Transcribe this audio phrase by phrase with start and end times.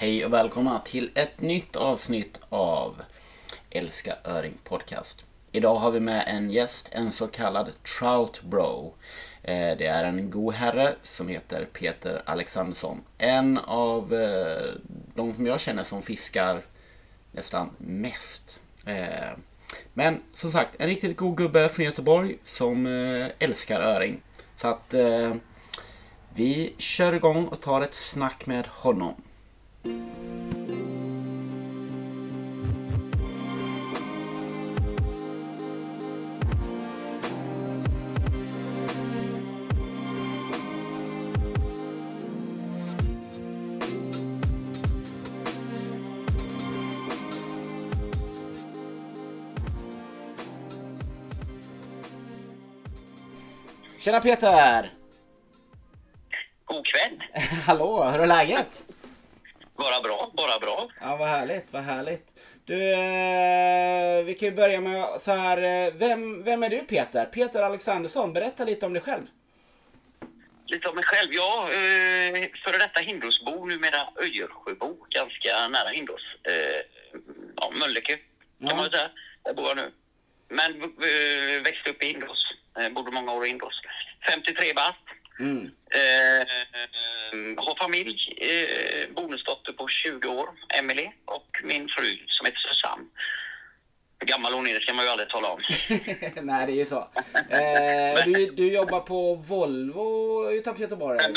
[0.00, 3.02] Hej och välkomna till ett nytt avsnitt av
[3.70, 5.24] Älska Öring Podcast.
[5.52, 8.94] Idag har vi med en gäst, en så kallad Trout Bro.
[9.42, 13.00] Eh, det är en god herre som heter Peter Alexandersson.
[13.18, 14.74] En av eh,
[15.14, 16.62] de som jag känner som fiskar
[17.32, 18.60] nästan mest.
[18.86, 19.36] Eh,
[19.94, 22.86] men som sagt, en riktigt god gubbe från Göteborg som
[23.38, 24.20] älskar öring.
[24.56, 24.94] Så att
[26.34, 29.14] vi kör igång och tar ett snack med honom.
[54.00, 54.92] Tjena Peter!
[56.64, 57.22] God kväll!
[57.66, 58.84] Hallå, hur är läget?
[59.80, 60.88] Bara bra, bara bra.
[61.00, 62.26] Ja, vad härligt, vad härligt.
[62.64, 65.56] Du, eh, vi kan ju börja med så här.
[65.56, 67.24] Eh, vem, vem är du Peter?
[67.24, 69.26] Peter Alexandersson, berätta lite om dig själv.
[70.66, 71.28] Lite om mig själv?
[71.32, 76.22] Ja, eh, före detta Hindåsbo, numera Öjersjöbo, ganska nära Hindås.
[77.56, 78.76] Ja, Mölnlycke kan ja.
[78.76, 79.10] man säga.
[79.44, 79.90] Där bor jag nu.
[80.48, 80.80] Men
[81.62, 82.44] växte upp i Hindås.
[82.94, 83.80] Bodde många år i Hindås.
[84.28, 84.98] 53 bast.
[85.40, 85.70] Mm.
[85.90, 86.46] Eh,
[87.56, 93.04] har familj, eh, bonusdotter på 20 år, Emily och min fru som heter Susanne.
[94.18, 95.60] Hur gammal hon är det ska man ju aldrig tala om.
[96.42, 97.08] Nej, det är ju så.
[97.50, 101.18] Eh, du, du jobbar på Volvo utanför Göteborg?
[101.18, 101.34] Men,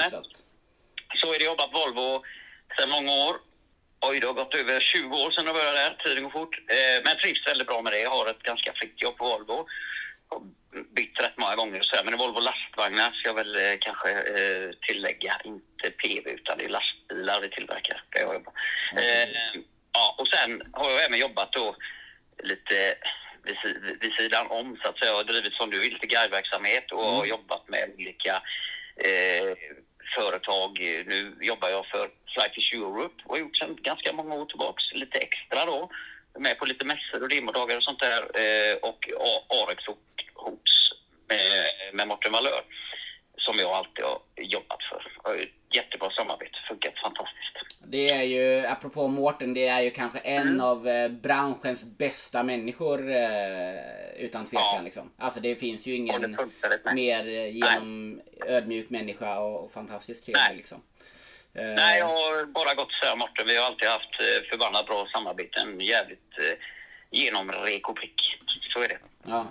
[1.16, 1.46] så är det.
[1.46, 2.24] jobbat på Volvo
[2.78, 3.36] sedan många år.
[4.02, 5.98] Oj, det har gått över 20 år sedan jag började där.
[6.04, 6.60] Tiden går fort.
[6.68, 8.00] Eh, men trivs väldigt bra med det.
[8.00, 9.68] Jag har ett ganska fritt jobb på Volvo
[10.96, 12.04] bytt rätt många gånger och så här.
[12.04, 15.42] Men Volvo lastvagnar ska jag väl eh, kanske eh, tillägga.
[15.44, 18.54] Inte PV utan det är lastbilar vi tillverkar där jag jobbar.
[18.92, 19.04] Mm.
[19.04, 19.62] Eh,
[19.94, 21.76] ja, och sen har jag även jobbat då
[22.44, 22.96] lite
[23.44, 23.58] vid,
[24.02, 25.12] vid sidan om så att säga.
[25.12, 27.16] Jag har drivit som du vill lite guideverksamhet och mm.
[27.16, 28.42] har jobbat med olika
[28.96, 29.58] eh,
[30.16, 30.80] företag.
[31.06, 34.84] Nu jobbar jag för Flight to Europe och har gjort sedan ganska många år tillbaks
[34.94, 35.90] lite extra då.
[36.40, 39.10] Med på lite mässor och demodagar och sånt där eh, och
[39.50, 40.00] Arex och
[40.34, 40.92] Hoops
[41.28, 42.64] med, med Morten Valör
[43.46, 45.02] som jag alltid har jobbat för.
[45.74, 47.82] Jättebra samarbete, funkat fantastiskt.
[47.88, 50.62] Det är ju, apropå Mårten, det är ju kanske en mm.
[50.62, 54.76] av eh, branschens bästa människor eh, utan tvekan.
[54.76, 54.82] Ja.
[54.84, 55.12] Liksom.
[55.18, 56.38] Alltså det finns ju ingen
[56.94, 60.58] mer eh, genom ödmjuk människa och, och fantastiskt trevlig.
[60.58, 60.82] Liksom.
[61.54, 63.48] Nej, jag har bara gått så här Mårten.
[63.48, 64.16] Vi har alltid haft
[64.50, 65.82] förbannat bra samarbeten.
[65.82, 66.58] Jävligt eh,
[67.12, 68.40] genom rek och prick.
[68.74, 68.98] Så är det.
[69.26, 69.48] Ja.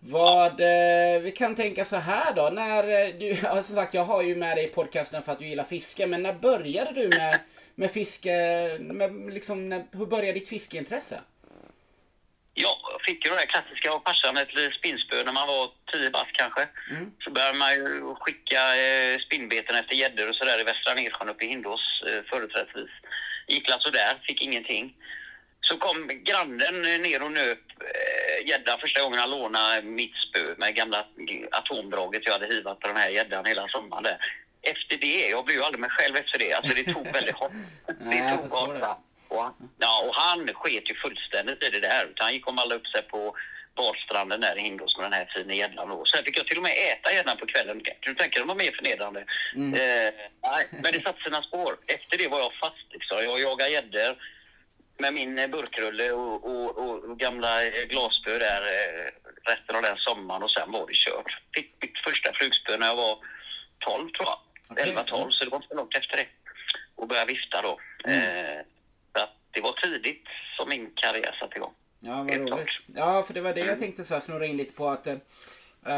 [0.00, 2.50] Vad, eh, vi kan tänka så här då.
[2.52, 5.48] När eh, du, som sagt jag har ju med dig i podcasten för att du
[5.48, 6.06] gillar fiske.
[6.06, 7.40] Men när började du med,
[7.74, 8.32] med fiske?
[8.80, 11.20] Med, liksom, när, hur började ditt fiskeintresse?
[12.54, 12.76] Ja,
[13.08, 16.62] fick ju det där klassiska av farsan, ett spinnspö när man var tio bast kanske.
[16.90, 17.12] Mm.
[17.22, 21.44] Så började man ju skicka eh, spinnbeten efter gäddor och sådär i Västra Nersjön uppe
[21.44, 22.94] i Hindås eh, företrädesvis.
[23.46, 24.94] Gick alltså där, fick ingenting.
[25.60, 30.54] Så kom grannen ner och nöp eh, gädda eh, första gången han lånade mitt spö
[30.58, 31.06] med gamla
[31.50, 34.18] atomdraget jag hade hivat på den här gäddan hela sommaren där.
[34.62, 37.52] Efter det, jag blev ju aldrig mig själv efter det, alltså det tog väldigt hårt.
[37.86, 38.98] det tog hårt.
[39.28, 42.12] Och, ja, och han sket ju fullständigt i det där.
[42.16, 43.36] Han gick och mallade upp sig på
[43.76, 46.06] badstranden där i Hindås med den här fina gäddan.
[46.06, 47.80] Sen fick jag till och med äta gäddan på kvällen.
[47.80, 49.24] Kan du tänka dig vad mer förnedrande?
[49.54, 49.74] Mm.
[49.74, 51.76] Eh, nej, men det satte sina spår.
[51.86, 52.86] Efter det var jag fast.
[52.90, 53.24] Liksom.
[53.24, 54.16] Jag jagade gäddor
[54.98, 59.10] med min eh, burkrulle och, och, och, gamla eh, glasspö där eh,
[59.50, 61.42] resten av den sommaren och sen var det kört.
[61.54, 63.18] Fick mitt första flugspö när jag var
[63.78, 64.38] 12 tror jag.
[64.70, 64.92] Okay.
[64.92, 66.26] 11-12 så det var inte långt efter det.
[66.96, 67.80] Och började vifta då.
[68.04, 68.20] Mm.
[68.20, 68.60] Eh,
[69.50, 70.24] det var tidigt
[70.56, 71.74] som min karriär satte igång.
[72.00, 72.68] Ja, vad roligt.
[72.94, 73.80] Ja, för det var det jag mm.
[73.80, 75.06] tänkte så här, snurra in lite på att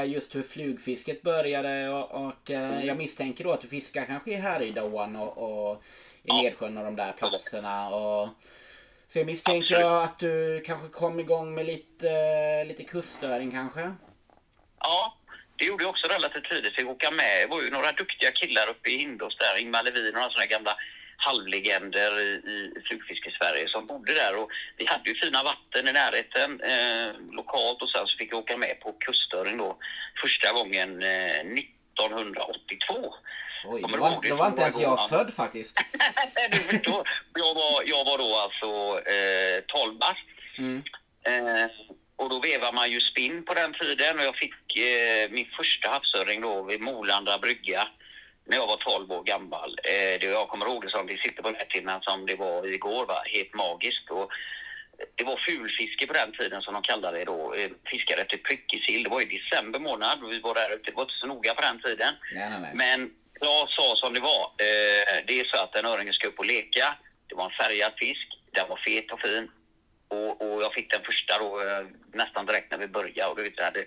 [0.06, 2.86] just hur flugfisket började och, och mm.
[2.86, 5.82] jag misstänker då att du fiskar kanske i Härjedån och, och
[6.22, 6.42] i ja.
[6.42, 7.88] Nedsjön och de där platserna.
[7.88, 8.28] Och,
[9.08, 10.10] så jag misstänker Absolut.
[10.10, 13.94] att du kanske kom igång med lite, lite kustöring kanske?
[14.80, 15.16] Ja,
[15.56, 16.74] det gjorde jag också relativt tidigt.
[16.74, 17.42] Fick åka med.
[17.42, 20.46] Det var ju några duktiga killar uppe i Hindås där, Ingmar Levin och några sådana
[20.46, 20.76] gamla
[21.20, 22.30] halvlegender i,
[22.76, 24.36] i flugfiske-Sverige som bodde där.
[24.36, 28.38] Och vi hade ju fina vatten i närheten eh, lokalt och sen så fick jag
[28.38, 29.78] åka med på kustöring då
[30.22, 33.14] första gången eh, 1982.
[33.64, 35.76] Oj, då var, då var inte ens jag född faktiskt.
[36.50, 37.08] du förstår.
[37.34, 40.26] Jag var, jag var då alltså eh, 12 bast.
[40.58, 40.82] Mm.
[41.22, 41.70] Eh,
[42.16, 45.90] och då vevar man ju spinn på den tiden och jag fick eh, min första
[45.90, 47.88] havsöring då vid Molanda brygga
[48.50, 49.70] när jag var 12 år gammal.
[49.84, 53.06] Eh, det jag kommer ihåg det som, det sitter på näthinnan som det var igår,
[53.06, 53.22] va?
[53.26, 54.10] helt magiskt.
[54.10, 54.30] Och
[55.16, 57.54] det var fulfiske på den tiden som de kallade det då.
[57.54, 60.91] Eh, fiskade efter prickig Det var i december månad och vi var där ute.
[60.91, 62.14] Det var inte så noga på den tiden.
[62.34, 62.72] Nej, nej, nej.
[62.74, 63.10] Men
[63.41, 64.44] Claes sa som det var.
[64.66, 66.96] Eh, det är så att en öring ska upp och leka.
[67.28, 68.28] Det var en färgad fisk.
[68.53, 69.50] Den var fet och fin.
[70.08, 73.30] Och, och jag fick den första då eh, nästan direkt när vi började.
[73.30, 73.84] Och du vet, det hade,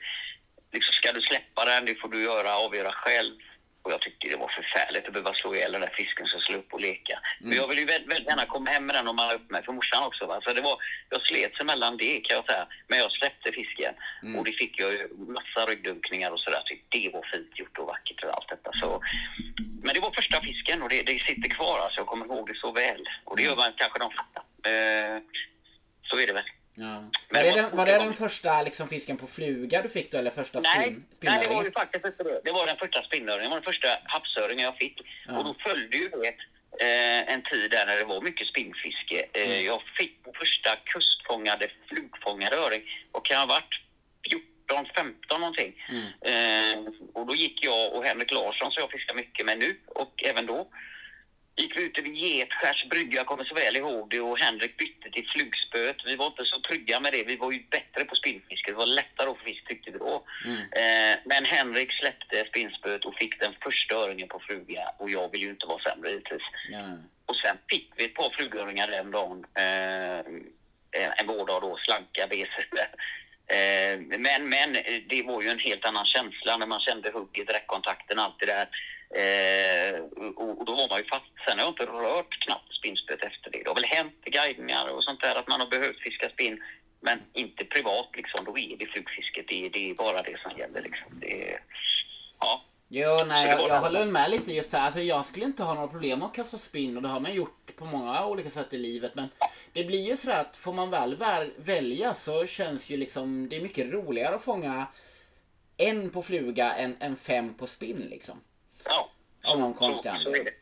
[0.71, 3.35] liksom, ska du släppa den, det får du göra, avgöra själv.
[3.83, 6.59] Och jag tyckte det var förfärligt att behöva slå ihjäl den där fisken som slog
[6.59, 7.13] upp och leka.
[7.13, 7.49] Mm.
[7.49, 9.63] Men jag vill ju väldigt, väldigt gärna komma hem med den och malla upp mig
[9.63, 10.25] för morsan också.
[10.25, 10.41] Va?
[10.43, 10.77] Så det var,
[11.09, 12.67] jag slet sig mellan det kan jag säga.
[12.87, 13.93] Men jag släppte fisken.
[14.23, 14.35] Mm.
[14.35, 15.07] Och det fick jag ju
[15.37, 16.63] massa ryggdunkningar och sådär.
[16.65, 18.71] Så det var fint gjort och vackert och allt detta.
[18.73, 19.01] Så,
[19.83, 21.99] men det var första fisken och det, det sitter kvar alltså.
[21.99, 23.03] Jag kommer ihåg det så väl.
[23.23, 24.39] Och det gör man kanske de flesta.
[24.69, 25.17] Eh,
[26.09, 26.49] så är det väl.
[26.75, 27.03] Ja.
[27.29, 30.31] Var, det den, var det den första liksom, fisken på fluga du fick då eller
[30.31, 32.03] första nej, spin, Nej, det var ju faktiskt
[32.43, 32.51] det.
[32.51, 33.43] Var den första spinnöringen.
[33.43, 35.01] Det var den första havsöringen jag fick.
[35.27, 35.37] Ja.
[35.37, 36.27] Och då följde ju det
[36.85, 39.25] eh, en tid där när det var mycket spinnfiske.
[39.33, 39.65] Eh, mm.
[39.65, 42.81] Jag fick första kustfångade flugfångade öring.
[43.11, 43.81] Och kan ha varit
[44.29, 45.73] 14, 15 någonting.
[45.89, 46.07] Mm.
[46.21, 50.23] Eh, och då gick jag och Henrik Larsson som jag fiskar mycket med nu och
[50.23, 50.67] även då
[51.55, 55.09] gick vi ute vid Getskärs brygga, jag kommer så väl ihåg det, och Henrik bytte
[55.11, 55.97] till flugspöet.
[56.05, 57.23] Vi var inte så trygga med det.
[57.23, 58.71] Vi var ju bättre på spinnfiske.
[58.71, 60.23] Det var lättare att få fisk tyckte vi då.
[60.45, 60.59] Mm.
[60.59, 65.41] Eh, men Henrik släppte spinnspöet och fick den första öringen på fluga och jag vill
[65.41, 66.47] ju inte vara sämre givetvis.
[66.73, 67.03] Mm.
[67.25, 69.45] Och sen fick vi ett par flugöringar den dagen.
[69.53, 70.19] Eh,
[71.19, 72.67] en vårdag då, slanka beser.
[73.47, 74.73] Eh, men, men
[75.07, 78.67] det var ju en helt annan känsla när man kände hugget, räckkontakten, allt det där.
[79.15, 79.99] Eh,
[80.35, 81.31] och, och, då var man ju fast.
[81.45, 83.63] Sen har jag inte rört knappt spinnspöet efter det.
[83.63, 86.63] Det har väl hänt guidningar och sånt där att man har behövt fiska spinn.
[87.01, 88.45] Men inte privat liksom.
[88.45, 89.45] Då är det flugfisket.
[89.47, 91.19] Det, det är bara det som gäller liksom.
[91.19, 91.59] Det,
[92.39, 92.61] ja.
[92.87, 94.85] Jo, nej, jag, jag håller med lite just här.
[94.85, 97.75] Alltså, jag skulle inte ha några problem att kasta spinn och det har man gjort
[97.75, 99.15] på många olika sätt i livet.
[99.15, 99.29] Men
[99.73, 103.55] det blir ju sådär att får man väl, väl välja så känns ju liksom det
[103.55, 104.87] är mycket roligare att fånga
[105.77, 108.41] en på fluga än, än fem på spinn liksom.
[108.85, 109.11] Ja.
[109.43, 110.23] Av någon anledning.
[110.23, 110.53] Så är det.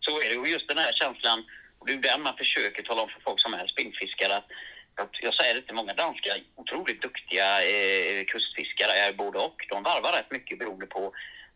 [0.00, 0.38] Så är det.
[0.38, 1.44] Och just den här känslan,
[1.78, 4.36] och det är den man försöker tala om för folk som är spinnfiskare.
[4.36, 9.66] Att, jag säger det till många danska otroligt duktiga eh, kustfiskare är både och.
[9.68, 11.12] De varvar rätt mycket beroende på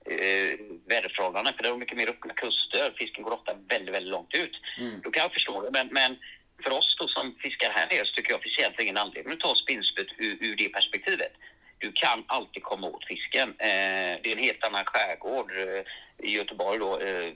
[0.06, 0.52] eh,
[0.87, 1.54] väderförhållanden.
[1.54, 2.94] För det är mycket mer öppna kuster.
[2.98, 4.56] Fisken går ofta väldigt, väldigt långt ut.
[4.78, 5.00] Mm.
[5.04, 5.70] Då kan jag förstå det.
[5.70, 6.16] Men, men
[6.62, 9.54] för oss då som fiskar här nere så tycker jag officiellt ingen anledning att ta
[9.54, 11.32] spinnspöet ur, ur det perspektivet
[11.81, 13.49] du kan alltid komma åt fisken.
[13.49, 15.82] Eh, det är en helt annan skärgård eh,
[16.29, 17.00] i Göteborg då.
[17.00, 17.32] Eh,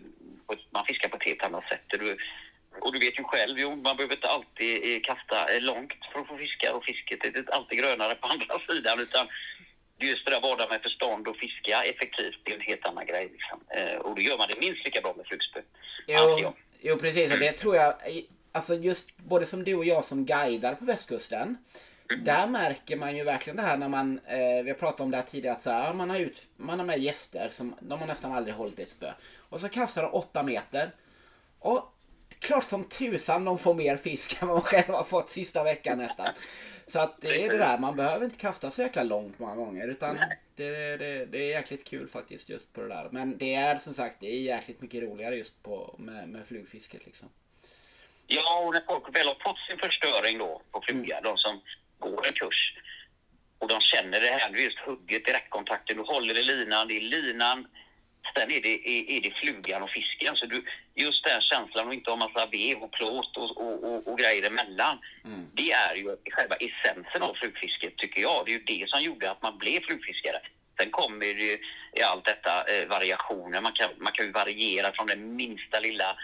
[0.71, 1.85] man fiskar på ett helt annat sätt.
[1.89, 2.17] Du,
[2.81, 6.37] och du vet ju själv, jo, man behöver inte alltid kasta långt för att få
[6.37, 9.27] fiska och fisket är inte alltid grönare på andra sidan utan
[9.99, 13.29] just det där vara med förstånd och fiska effektivt, det är en helt annan grej.
[13.33, 13.61] Liksom.
[14.01, 15.61] och då gör man det minst lika bra med flugspö.
[16.07, 17.33] Jo, jo, precis.
[17.33, 17.95] Och det tror jag,
[18.53, 21.59] alltså just både som du och jag som guidar på västkusten
[22.09, 25.17] där märker man ju verkligen det här när man, eh, vi har pratat om det
[25.17, 28.07] här tidigare, att så här, man, har ut, man har med gäster som de har
[28.07, 29.13] nästan aldrig hållit ett spö.
[29.37, 30.91] Och så kastar de 8 meter.
[31.59, 31.95] Och
[32.39, 35.99] klart som tusan de får mer fisk än vad man själv har fått sista veckan
[35.99, 36.29] nästan.
[36.87, 39.89] Så att det är det där, man behöver inte kasta så jäkla långt många gånger.
[39.89, 40.19] Utan
[40.57, 43.09] det, det, det är jäkligt kul faktiskt just på det där.
[43.11, 47.07] Men det är som sagt, det är jäkligt mycket roligare just på, med, med flugfisket
[47.07, 47.29] liksom.
[48.27, 51.25] Ja, och när folk väl har fått sin förstöring då på fluga, mm.
[51.25, 51.61] de som
[52.11, 52.75] går en kurs.
[53.59, 57.67] Och de känner det här, just hugget, direktkontakten, du håller i linan, det är linan,
[58.35, 60.37] sen är det, är, är det flugan och fisken.
[60.37, 64.09] Så du, just den känslan och inte ha massa vev och plåt och, och, och,
[64.09, 64.99] och grejer emellan.
[65.25, 65.47] Mm.
[65.55, 68.47] Det är ju själva essensen av flugfisket tycker jag.
[68.47, 70.41] Det är ju det som gjorde att man blev flugfiskare.
[70.79, 71.59] Sen kommer det ju
[71.93, 73.61] i allt detta eh, variationer.
[73.61, 76.17] Man kan, man kan ju variera från den minsta lilla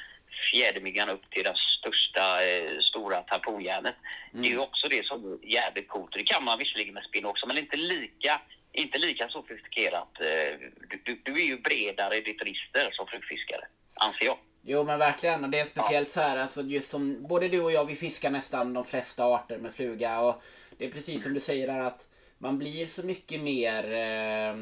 [0.51, 3.95] fjädermyggan upp till det största eh, stora tamponjärnet.
[4.33, 4.43] Mm.
[4.43, 6.13] Det är ju också det som är jävligt coolt.
[6.13, 8.41] Det kan man visserligen med spinn också, men inte lika,
[8.73, 10.21] inte lika sofistikerat.
[10.21, 10.59] Eh,
[10.91, 14.39] du, du, du, är ju bredare i ditt register som flugfiskare, anser jag.
[14.63, 16.13] Jo men verkligen och det är speciellt ja.
[16.13, 19.59] så här alltså just som både du och jag vi fiskar nästan de flesta arter
[19.59, 20.43] med fluga och
[20.79, 22.07] det är precis som du säger där att
[22.39, 24.55] man blir så mycket mer Eh,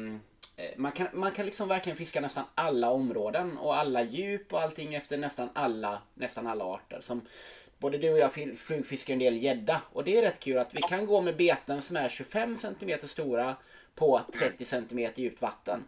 [0.59, 4.61] Eh, man kan, man kan liksom verkligen fiska nästan alla områden och alla djup och
[4.61, 6.99] allting efter nästan alla, nästan alla arter.
[7.01, 7.21] Som
[7.77, 10.81] både du och jag flugfiskar en del gädda och det är rätt kul att vi
[10.81, 13.55] kan gå med beten som är 25 cm stora
[13.95, 15.83] på 30 cm djupt vatten.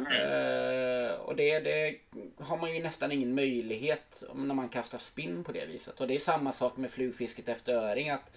[0.00, 1.96] Uh, och det, det,
[2.38, 6.00] har man ju nästan ingen möjlighet när man kastar spinn på det viset.
[6.00, 8.10] Och det är samma sak med flugfisket efter öring.
[8.10, 8.30] Att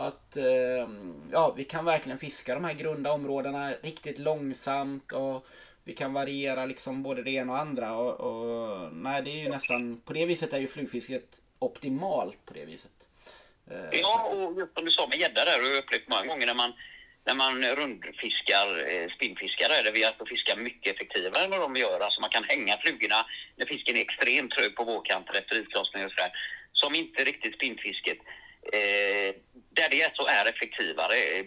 [0.00, 0.88] att eh,
[1.32, 5.46] ja, vi kan verkligen fiska de här grunda områdena riktigt långsamt och
[5.84, 7.96] vi kan variera liksom både det ena och andra.
[7.96, 12.54] Och, och, nej, det är ju nästan, på det viset är ju flugfisket optimalt på
[12.54, 12.90] det viset.
[13.70, 16.46] Eh, ja, och just som du sa med gädda där, har jag upplevt många gånger
[16.46, 16.72] när man
[17.24, 22.00] när man rundfiskar, eh, spinnfiskar, där vi alltså fiskar mycket effektivare än vad de gör.
[22.00, 23.26] Alltså man kan hänga flugorna
[23.56, 26.32] när fisken är extremt trög på vårkanten efter islossning och sådär.
[26.72, 28.18] Som inte riktigt spinnfisket.
[28.72, 29.34] Eh,
[29.70, 31.46] där det är så är effektivare, eh,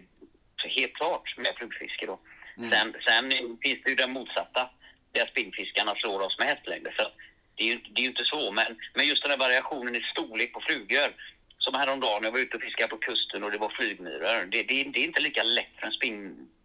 [0.78, 2.20] helt klart, med flugfiske då.
[2.58, 2.72] Mm.
[2.72, 4.70] Sen, sen finns det ju den motsatta,
[5.12, 6.94] där spinnfiskarna slår oss med hästlängder.
[6.98, 7.08] Så
[7.56, 10.54] det är ju det är inte så, men, men just den här variationen i storlek
[10.54, 11.14] på flugor
[11.58, 14.46] som häromdagen, jag var ute och fiskade på kusten och det var flygmyror.
[14.46, 15.94] Det, det, det är inte lika lätt för en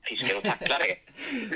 [0.09, 0.97] spinnfiskare att tackla det.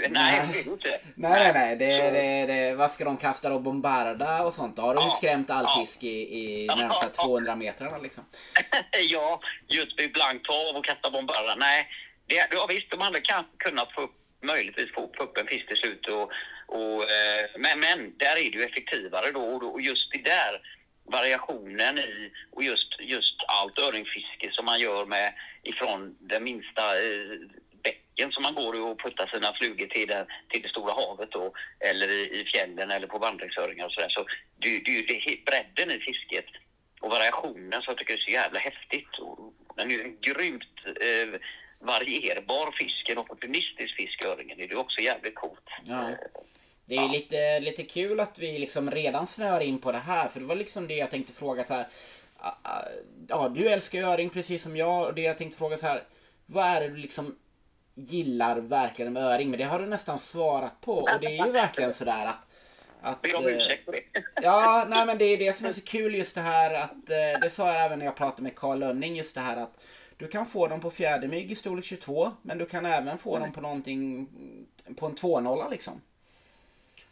[0.11, 1.01] nej, det är inte.
[1.15, 1.77] Nej, nej, nej.
[1.77, 4.77] Det, det, det, vad ska de kasta och bombarda och sånt?
[4.77, 5.81] Då har de ja, skrämt all ja.
[5.81, 8.25] fisk i, i närmsta 200 meter liksom.
[9.11, 11.55] ja, just vid blankt hav och kasta bombarda.
[11.55, 11.89] Nej,
[12.27, 15.77] det, ja, visst, de hade kanske kunnat få upp, möjligtvis få upp en fisk till
[15.77, 16.09] slut.
[16.09, 16.31] Och,
[16.67, 20.61] och, eh, men, men där är det ju effektivare då och just det där
[21.05, 25.33] variationen i och just, just allt öringfiske som man gör med
[25.63, 27.39] ifrån den minsta eh,
[28.23, 31.53] bäcken som man går och puttar sina flugor till det, till det stora havet då,
[31.81, 34.09] eller i, i fjällen eller på vandringsöringar och sådär.
[34.09, 34.27] Så
[34.59, 36.45] det, det, det bredden i fisket
[37.01, 39.19] och variationen som jag tycker är så jävla häftigt.
[39.19, 41.41] Och den är ju en grymt eh,
[41.81, 44.59] varierbar fisk, en opportunistisk fisk, öringen.
[44.59, 45.69] Det är ju också jävligt coolt.
[45.85, 46.11] Ja.
[46.11, 46.17] Eh,
[46.87, 47.13] det är ja.
[47.13, 50.29] lite, lite kul att vi liksom redan snör in på det här.
[50.29, 51.87] För det var liksom det jag tänkte fråga så här.
[53.29, 55.07] Ja, du älskar öring precis som jag.
[55.07, 56.03] Och det jag tänkte fråga så här.
[56.47, 57.37] Vad är det du liksom
[57.95, 59.51] gillar verkligen öring?
[59.51, 60.95] Men det har du nästan svarat på.
[60.95, 62.47] Och det är ju verkligen sådär att
[63.05, 64.03] att, jag om ursäkt för det.
[64.43, 67.41] Ja, nej men det är det som är så kul just det här att eh,
[67.41, 69.85] det sa jag även när jag pratade med Carl Lönning just det här att
[70.17, 73.43] du kan få dem på fjädermygg i storlek 22 men du kan även få mm.
[73.43, 74.29] dem på någonting
[74.97, 76.01] på en 2-0 liksom.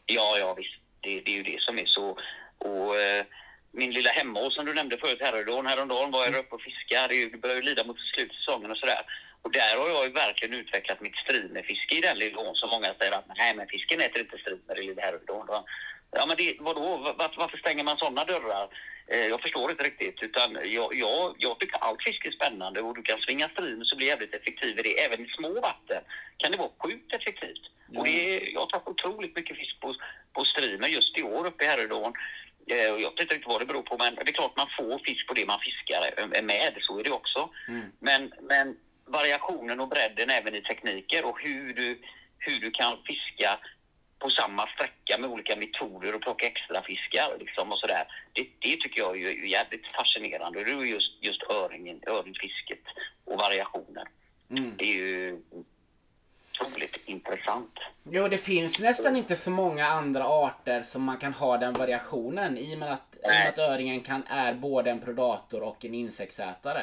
[0.06, 0.74] Ja, ja visst.
[1.00, 2.18] Det, det är ju det som är så.
[2.58, 3.24] Och eh,
[3.70, 7.28] min lilla hemma som du nämnde förut, Härjedån, häromdagen var jag uppe och fiskade.
[7.30, 9.00] Det börjar ju lida mot slutet av säsongen och sådär.
[9.42, 13.12] Och där har jag ju verkligen utvecklat mitt strimerfiske i den lilla som många säger
[13.12, 15.46] att nej men fisken äter inte strimer i lilla Härjedån.
[16.12, 18.68] Ja men det, vadå, var, varför stänger man sådana dörrar?
[19.06, 22.94] Eh, jag förstår inte riktigt utan jag, jag, jag tycker allt fiske är spännande och
[22.94, 25.00] du kan svinga strimer så blir jävligt effektiv i det.
[25.04, 26.02] Även i små vatten
[26.36, 27.64] kan det vara sjukt effektivt.
[27.96, 29.94] Och det jag har tagit otroligt mycket fisk på,
[30.32, 32.12] på streamer just i år uppe i Härjedån.
[32.66, 35.26] Eh, jag vet inte vad det beror på, men det är klart man får fisk
[35.26, 36.78] på det man fiskar med.
[36.80, 37.50] Så är det också.
[37.68, 37.92] Mm.
[37.98, 38.76] Men, men
[39.10, 42.00] variationen och bredden även i tekniker och hur du,
[42.38, 43.58] hur du kan fiska
[44.18, 48.04] på samma sträcka med olika metoder och plocka extra fiskar liksom och sådär.
[48.32, 50.64] Det, det tycker jag är jävligt fascinerande.
[50.64, 52.84] Det är just, just öringen, öringfisket
[53.24, 54.06] och variationen.
[54.50, 54.72] Mm.
[54.76, 55.40] Det är ju
[56.60, 57.78] otroligt intressant.
[58.10, 62.58] Jo, det finns nästan inte så många andra arter som man kan ha den variationen
[62.58, 66.82] i och med att, med att öringen kan, är både en predator och en insektsätare.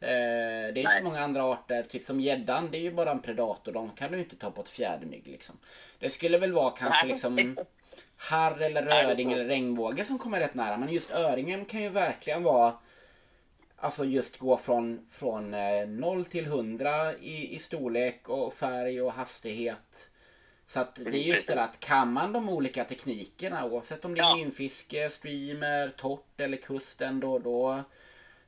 [0.00, 3.10] Eh, det är inte så många andra arter, typ som gäddan, det är ju bara
[3.10, 3.72] en predator.
[3.72, 5.58] De kan du inte ta på ett fjädermygg liksom.
[5.98, 7.12] Det skulle väl vara kanske Nej.
[7.12, 7.58] liksom
[8.16, 10.76] harr eller röding eller regnbåge som kommer rätt nära.
[10.76, 12.74] Men just öringen kan ju verkligen vara
[13.80, 15.50] Alltså just gå från, från
[16.00, 20.08] 0 eh, till 100 i, i storlek och färg och hastighet.
[20.68, 24.20] Så att det är just det att kan man de olika teknikerna oavsett om det
[24.20, 27.84] är linfiske, streamer, torrt eller kusten då, då,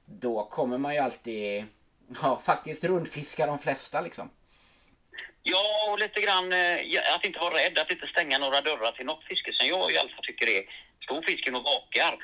[0.05, 1.65] då kommer man ju alltid
[2.23, 4.31] ja, faktiskt rundfiska de flesta liksom.
[5.43, 9.07] Ja, och lite grann eh, att inte vara rädd, att inte stänga några dörrar till
[9.07, 10.63] något fiske som jag i alla fall tycker är
[11.05, 12.19] storfisken och vakar.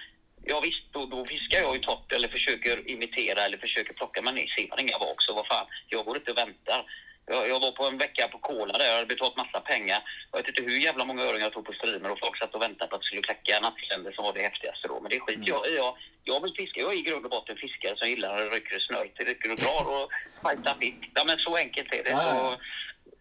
[0.44, 4.34] Ja visst, då, då fiskar jag ju torrt eller försöker imitera eller försöker plocka, men
[4.34, 6.84] ser man inga vak så vad fan, jag går inte och väntar.
[7.26, 10.02] Jag, jag var på en vecka på Kola där, jag hade betalat massa pengar.
[10.30, 12.62] Jag vet inte hur jävla många öringar jag tog på streamer och folk satt och
[12.62, 15.00] väntade på att det skulle kläcka nattländer som var det häftigaste då.
[15.00, 15.48] Men det skiter mm.
[15.48, 15.76] jag i.
[15.76, 16.80] Jag, jag vill fiska.
[16.80, 19.84] Jag är i grund och botten fiskare som gillar att rycker snöret, rycker och drar
[19.94, 20.10] och
[20.42, 21.10] fajtar fisk.
[21.14, 22.10] Ja men så enkelt är det.
[22.10, 22.58] Ja, ja.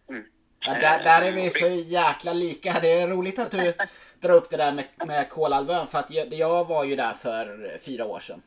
[0.06, 0.24] Så, mm.
[0.60, 2.80] ja, där, där är vi så jäkla lika.
[2.80, 3.74] Det är roligt att du
[4.20, 5.86] dra upp det där med, med Kolhalvön.
[5.86, 8.42] För att jag, jag, var ju där för fyra år sedan.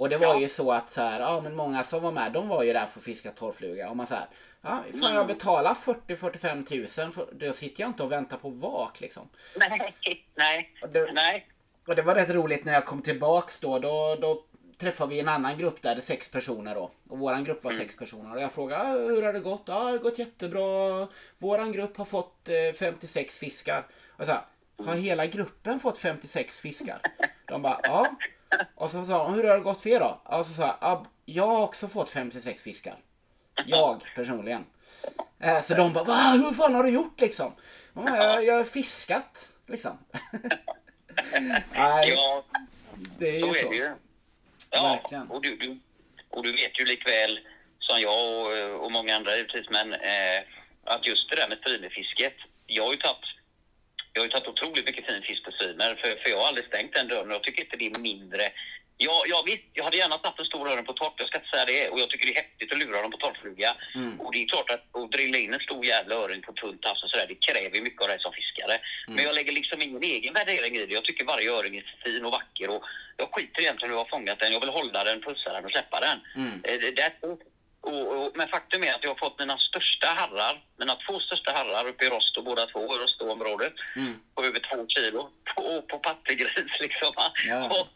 [0.00, 0.40] Och det var ja.
[0.40, 2.86] ju så att så här, ja men många som var med, de var ju där
[2.86, 3.90] för att fiska torrfluga.
[3.90, 4.26] Och man så här,
[4.62, 9.00] ja får jag betala 40-45 tusen, för, då sitter jag inte och väntar på vak
[9.00, 9.28] liksom.
[9.56, 9.94] Nej,
[10.34, 11.46] nej, och det, nej.
[11.86, 14.44] Och det var rätt roligt när jag kom tillbaks då, då, då
[14.78, 16.90] träffade vi en annan grupp där, det är sex personer då.
[17.08, 17.82] Och våran grupp var mm.
[17.82, 18.34] sex personer.
[18.34, 19.62] Och jag frågade, hur har det gått?
[19.66, 21.08] Ja, det har gått jättebra.
[21.38, 23.86] Våran grupp har fått eh, 56 fiskar.
[24.08, 24.42] Och så här,
[24.84, 27.00] har hela gruppen fått 56 fiskar?
[27.46, 28.06] De bara, ja.
[28.74, 30.20] Och så sa hon, hur har det gått för er då?
[30.24, 32.96] Och så sa jag, jag har också fått 56 fiskar.
[33.66, 34.64] Jag personligen.
[35.40, 37.52] Eh, så de bara, Va, hur fan har du gjort liksom?
[37.94, 39.98] Ja, jag, har fiskat liksom.
[41.72, 42.44] Nej, Ja,
[43.18, 43.70] det är så ju är så.
[43.70, 43.90] det ju.
[44.70, 45.30] Ja, Verkligen.
[45.30, 45.78] och du, du,
[46.30, 47.40] och du vet ju likväl
[47.78, 50.42] som jag och, och många andra yrkesmän eh,
[50.84, 52.34] att just det där med streamerfisket.
[52.66, 53.24] Jag har ju tagit
[54.12, 56.66] jag har ju tagit otroligt mycket fin fisk på streamer för, för jag har aldrig
[56.66, 58.52] stängt den dörren och jag tycker inte det är mindre.
[59.02, 61.50] Jag, jag, visst, jag hade gärna tagit en stor öring på torrt, jag ska inte
[61.50, 61.88] säga det.
[61.88, 63.76] Och jag tycker det är häftigt att lura dem på torrfluga.
[63.94, 64.20] Mm.
[64.20, 67.02] Och det är klart att, att drilla in en stor jävla öring på tunt havs
[67.04, 68.74] och sådär, det kräver mycket av dig som fiskare.
[68.74, 69.14] Mm.
[69.16, 70.94] Men jag lägger liksom ingen egen värdering i det.
[70.94, 72.82] Jag tycker varje öring är fin och vacker och
[73.16, 74.52] jag skiter egentligen i hur jag har fångat den.
[74.52, 76.18] Jag vill hålla den, pussa den och släppa den.
[76.36, 76.60] Mm.
[76.64, 77.40] Eh, det- it.
[77.82, 81.52] Och, och, men faktum är att jag har fått mina största harrar, mina två största
[81.52, 84.20] harrar uppe i Rosto, båda två, i Rostoområdet, Mm.
[84.34, 87.12] på över två kilo på, på pattegris liksom.
[87.48, 87.80] Ja.
[87.80, 87.86] Och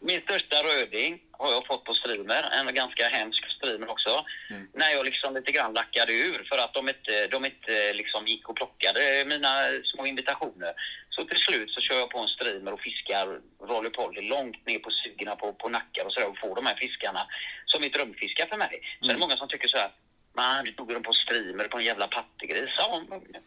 [0.00, 4.24] min största röding har jag fått på streamer, en ganska hemsk streamer också.
[4.50, 4.68] Mm.
[4.74, 8.48] När jag liksom lite grann lackade ur för att de inte, de inte liksom gick
[8.48, 9.52] och plockade mina
[9.84, 10.72] små invitationer.
[11.10, 13.26] Så till slut så kör jag på en streamer och fiskar
[13.70, 17.26] rollerpoly långt ner på sugerna på, på nackar och sådär och får de här fiskarna
[17.66, 18.80] som är drömfiskar för mig.
[19.00, 19.90] Så är det många som tycker så här
[20.34, 22.70] Man, du tog dem på streamer på en jävla pattegris.
[22.78, 23.02] Ja,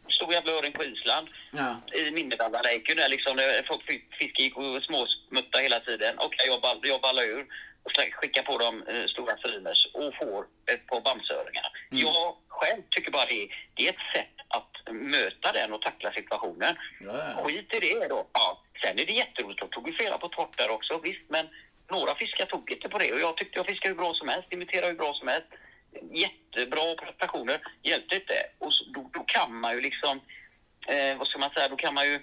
[0.09, 1.81] stor jävla öring på Island Ja.
[1.99, 3.83] i Minnedallaläken där liksom, där folk
[4.39, 6.15] gick och småsmutta hela tiden.
[6.17, 7.45] Okej, jag, ball, jag ballar ur
[7.83, 11.71] och skickar på dem eh, stora streamers och får ett par bamseöringar.
[11.89, 16.75] Jag själv tycker bara det, det är ett sätt att möta den och tackla situationen.
[16.99, 17.43] Ja, ja.
[17.43, 18.27] Skit i det då.
[18.33, 18.63] Ja.
[18.81, 21.47] Sen är det jätteroligt, jag tog ju flera på torrt där också, visst, men
[21.91, 24.53] några fiskar tog inte på det och jag tyckte jag fiskade hur bra som helst,
[24.53, 25.47] imiterade hur bra som helst.
[26.11, 28.33] Jättebra prestationer, hjälpte inte.
[28.57, 30.21] Och så, då, då kan man ju liksom,
[30.87, 32.19] eh, vad ska man säga, då kan man ju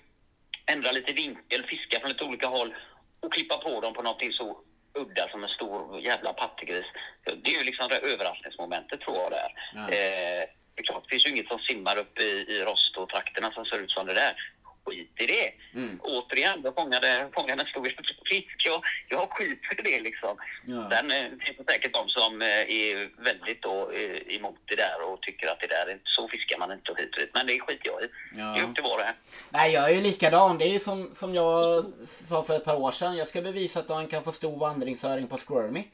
[0.67, 2.75] ändra lite vinkel, fiska från lite olika håll
[3.21, 4.61] och klippa på dem på någonting så
[4.95, 6.87] udda som en stor jävla pattegris.
[7.25, 9.51] Det är ju liksom det överraskningsmomentet tror jag där.
[9.89, 13.65] Eh, det är klart, det finns ju inget som simmar upp i, i Rosto-trakterna som
[13.65, 14.35] ser ut som det där.
[14.85, 15.53] Skit i det.
[15.75, 16.01] Mm.
[16.03, 17.85] Återigen, jag fångade, fångade en stor
[18.31, 18.67] fisk.
[18.67, 20.37] Jag, jag har skit för det liksom.
[20.67, 20.91] Ja.
[20.91, 25.03] Sen eh, finns det säkert de som eh, är väldigt då, eh, emot det där
[25.03, 27.31] och tycker att det där så fiskar man inte och hit och dit.
[27.35, 28.09] Men det skiter jag i.
[28.37, 28.45] Ja.
[28.45, 29.15] Det är upp till var och en.
[29.51, 30.59] Nej, jag är ju likadan.
[30.59, 33.17] Det är ju som, som jag sa för ett par år sedan.
[33.17, 35.85] Jag ska bevisa att man kan få stor vandringsöring på squirmy.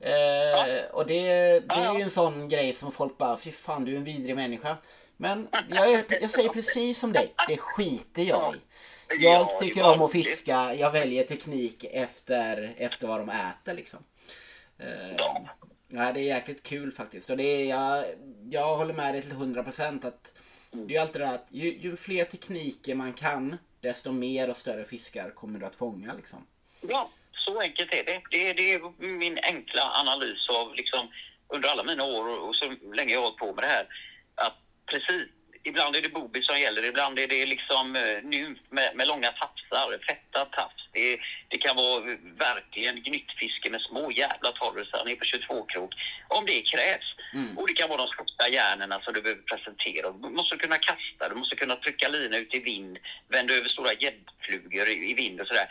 [0.00, 1.20] Eh, och det,
[1.60, 4.36] det är ju en sån grej som folk bara, fy fan du är en vidrig
[4.36, 4.76] människa.
[5.16, 8.58] Men jag, jag säger precis som dig, det skiter jag i.
[9.18, 13.98] Jag tycker om att fiska, jag väljer teknik efter, efter vad de äter liksom.
[15.18, 15.48] Ja.
[15.88, 17.30] Ja, det är jäkligt kul faktiskt.
[17.30, 18.04] Och det är, jag,
[18.50, 20.32] jag håller med dig till 100% att
[20.70, 24.56] det är alltid det här att ju, ju fler tekniker man kan, desto mer och
[24.56, 26.46] större fiskar kommer du att fånga liksom.
[26.80, 28.22] Ja, så enkelt är det.
[28.30, 31.08] Det, det är min enkla analys av liksom,
[31.48, 33.86] under alla mina år och, och så länge jag har hållit på med det här.
[34.34, 34.58] Att
[34.90, 35.28] precis,
[35.68, 39.30] ibland är det booby som gäller, ibland är det liksom eh, nymf med, med långa
[39.32, 40.88] tafsar, fetta tafs.
[40.92, 41.18] Det,
[41.48, 45.94] det kan vara eh, verkligen gnyttfiske med små jävla torrisar ner på 22-krok.
[46.28, 47.08] Om det krävs.
[47.34, 47.58] Mm.
[47.58, 50.10] Och det kan vara de största hjärnorna som du behöver presentera.
[50.10, 53.92] Du måste kunna kasta, du måste kunna trycka lina ut i vind, vända över stora
[53.92, 55.68] gäddflugor i, i vind och sådär.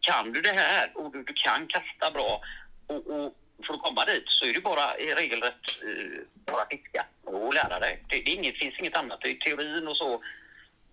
[0.00, 2.42] Kan du det här och du, du kan kasta bra
[2.86, 3.34] och, och
[3.66, 7.80] för att komma dit så är det bara i regelrätt eh, bara fiska och lära
[7.80, 8.04] dig.
[8.08, 9.26] Det, det inget, finns inget annat.
[9.26, 10.22] I teorin och så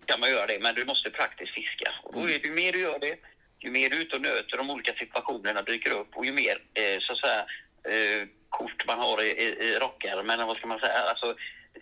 [0.06, 1.92] kan man göra det, men du måste praktiskt fiska.
[2.02, 3.16] Och då är det, ju mer du gör det,
[3.58, 6.62] ju mer du är ute och nöter de olika situationerna dyker upp och ju mer
[6.74, 7.46] eh, så att säga
[7.84, 11.36] eh, kort man har i, i, i rockärmen, eller vad ska man säga, alltså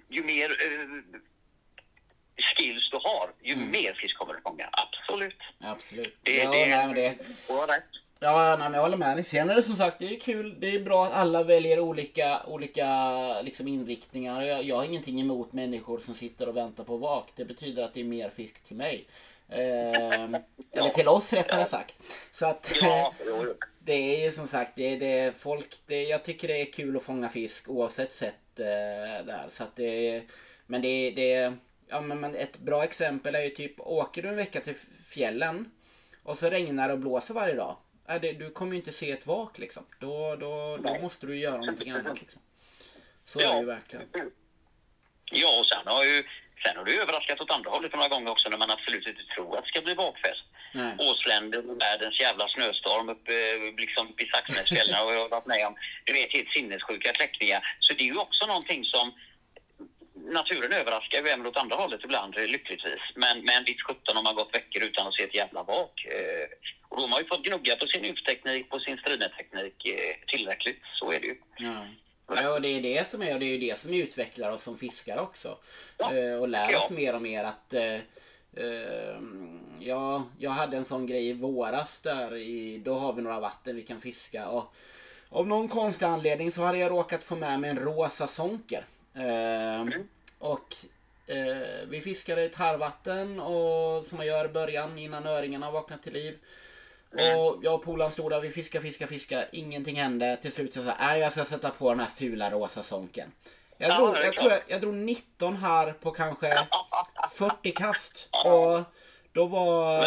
[0.08, 1.20] ju mer eh,
[2.42, 4.68] skills du har, ju mer fisk kommer du fånga.
[4.72, 5.42] Absolut.
[5.60, 6.16] Absolut.
[6.22, 7.99] Det, ja, det, nej, det, Du har rätt.
[8.20, 9.24] Ja, nej, men jag håller med dig.
[9.24, 10.56] Sen är det som sagt, det är kul.
[10.60, 14.42] Det är bra att alla väljer olika, olika liksom, inriktningar.
[14.42, 17.32] Jag, jag har ingenting emot människor som sitter och väntar på vak.
[17.36, 19.04] Det betyder att det är mer fisk till mig.
[19.48, 20.36] Ehm,
[20.72, 21.94] eller till oss rättare sagt.
[22.32, 22.72] Så att...
[23.82, 27.02] Det är ju som sagt, det det folk, det, jag tycker det är kul att
[27.02, 29.48] fånga fisk oavsett sätt eh, där.
[29.56, 30.22] Så att det
[30.66, 31.52] men det, det
[31.88, 34.74] ja men men ett bra exempel är ju typ, åker du en vecka till
[35.08, 35.70] fjällen
[36.22, 37.76] och så regnar och blåser varje dag.
[38.10, 39.86] Ja, det, du kommer ju inte se ett vak liksom.
[39.98, 42.42] Då, då, då måste du göra någonting annat liksom.
[43.24, 44.06] Så är det ju verkligen.
[45.32, 46.24] Ja, och sen har ju
[46.62, 49.58] sen har ju överraskat åt andra hållet några gånger också när man absolut inte tror
[49.58, 50.44] att det ska bli bakfest.
[50.74, 50.94] Nej.
[50.98, 53.32] Åsländer och världens jävla snöstorm uppe
[53.78, 57.76] liksom vid Saxnäsfjällen och jag har varit med om du vet, helt sinnessjuka kläckningar.
[57.80, 59.12] Så det är ju också någonting som
[60.24, 63.00] naturen överraskar ju även åt andra hållet ibland, eh, lyckligtvis.
[63.14, 66.04] Men, men visst sjutton har man gått veckor utan att se ett jävla vak.
[66.04, 66.46] Eh,
[66.88, 70.80] och då har man ju fått gnugga på sin nymfteknik, på sin strineteknik eh, tillräckligt.
[70.94, 71.36] Så är det ju.
[71.58, 71.86] Ja.
[72.34, 74.62] Ja, och det är det som är och det är ju det som utvecklar oss
[74.62, 75.58] som fiskare också.
[75.98, 76.14] Ja.
[76.14, 76.78] Eh, och lär Ja.
[76.78, 77.74] oss mer och mer att
[78.56, 79.20] Eh,
[79.80, 83.76] ja, jag hade en sån grej i våras där i, då har vi några vatten
[83.76, 84.48] vi kan fiska.
[84.48, 84.74] Och
[85.28, 88.84] av någon konstig anledning så hade jag råkat få med mig en rosa sonker.
[89.14, 89.84] Eh,
[90.38, 90.74] och
[91.26, 96.02] eh, vi fiskade i ett harvatten och som man gör i början innan öringarna vaknat
[96.02, 96.38] till liv.
[97.12, 99.48] Och jag och polaren stod där, vi fiskade, fiskade, fiskade.
[99.52, 100.36] Ingenting hände.
[100.42, 103.32] Till slut så sa jag, jag ska sätta på den här fula rosa sonken.
[103.78, 106.66] Jag Ja, drog, jag, tror jag, jag drog 19 här på kanske
[107.32, 108.28] 40 kast.
[108.44, 108.82] Och
[109.32, 110.02] då var,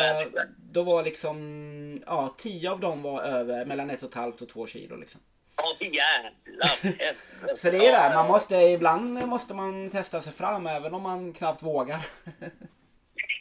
[0.72, 4.50] då var liksom, ja 10 av dem var över mellan ett och ett halvt och
[4.50, 5.22] två kilo liksom.
[5.56, 7.56] Ja, jävlar.
[7.56, 11.34] Så det är det, man måste, ibland måste man testa sig fram även om man
[11.34, 12.00] knappt vågar.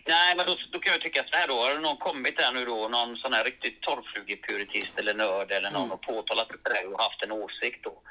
[0.07, 1.55] Nej, men då, då kan jag tycka så här då.
[1.55, 5.83] Har någon kommit där nu då, någon sån här riktigt torrflugepuritist eller nörd eller någon
[5.83, 5.93] Mm.
[5.93, 8.03] och påtalat det där och haft en åsikt då.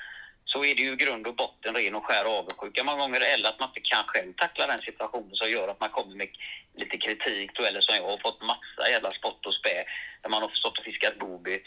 [0.45, 3.21] Så är det ju grund och botten ren och skär avundsjuka många gånger.
[3.21, 6.27] Eller att man inte kan själv tackla den situationen som gör att man kommer med
[6.75, 7.63] lite kritik då.
[7.63, 9.83] Eller som jag har fått massa jävla spott och spä.
[10.21, 11.59] Där man har stått och fiskat booby eh,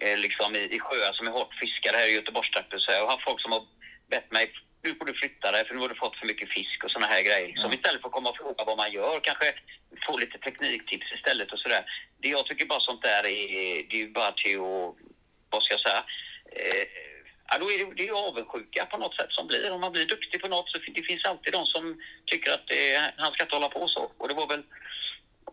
[0.00, 2.80] liksom i, i sjöar som är hårt fiskade här i Göteborgstrakten.
[2.80, 3.62] Så jag har haft folk som har
[4.10, 6.84] bett mig nu får du flytta dig för nu har du fått för mycket fisk
[6.84, 7.56] och såna här grejer.
[7.56, 9.54] Som istället för att komma och fråga vad man gör, kanske
[10.06, 11.84] få lite tekniktips istället och sådär.
[12.20, 14.94] Det jag tycker bara sånt där är, det är ju bara till att,
[15.50, 16.04] vad ska jag säga,
[16.52, 16.86] eh,
[17.48, 19.70] ja, då är det, det är ju avundsjuka på något sätt som blir.
[19.70, 23.12] Om man blir duktig på något så det finns alltid de som tycker att det,
[23.16, 24.12] han ska inte hålla på så.
[24.18, 24.62] Och det var väl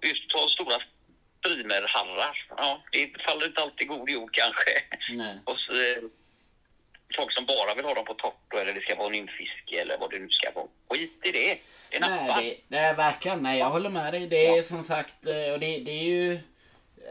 [0.02, 0.80] just ta stora
[1.46, 2.46] streamerharrar.
[2.58, 4.72] Ja, det faller inte alltid god jord kanske.
[5.10, 5.40] Nej.
[5.46, 6.04] Och så, eh,
[7.16, 9.98] folk som bara vill ha dem på torrt då, eller det ska vara nymfiske eller
[9.98, 10.68] vad det nu ska vara.
[10.90, 11.58] Skit i det.
[11.90, 12.28] Det nappar.
[12.28, 14.28] Nej, det, det är verkligen, nej jag håller med dig.
[14.28, 16.40] Det är som sagt, eh, och det, det är ju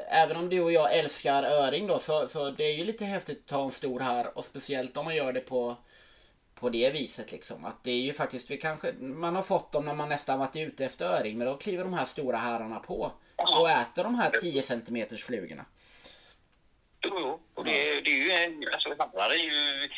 [0.09, 3.38] Även om du och jag älskar öring då så, så det är ju lite häftigt
[3.38, 5.77] att ta en stor här och speciellt om man gör det på
[6.55, 7.64] på det viset liksom.
[7.64, 10.57] Att det är ju faktiskt, vi kanske, man har fått dem när man nästan varit
[10.57, 13.12] ute efter öring men då kliver de här stora herrarna på
[13.44, 15.64] och äter de här 10 centimeters flugorna.
[17.04, 17.40] Jo, jo.
[17.54, 19.88] Och det, det är ju alltså handlar är ju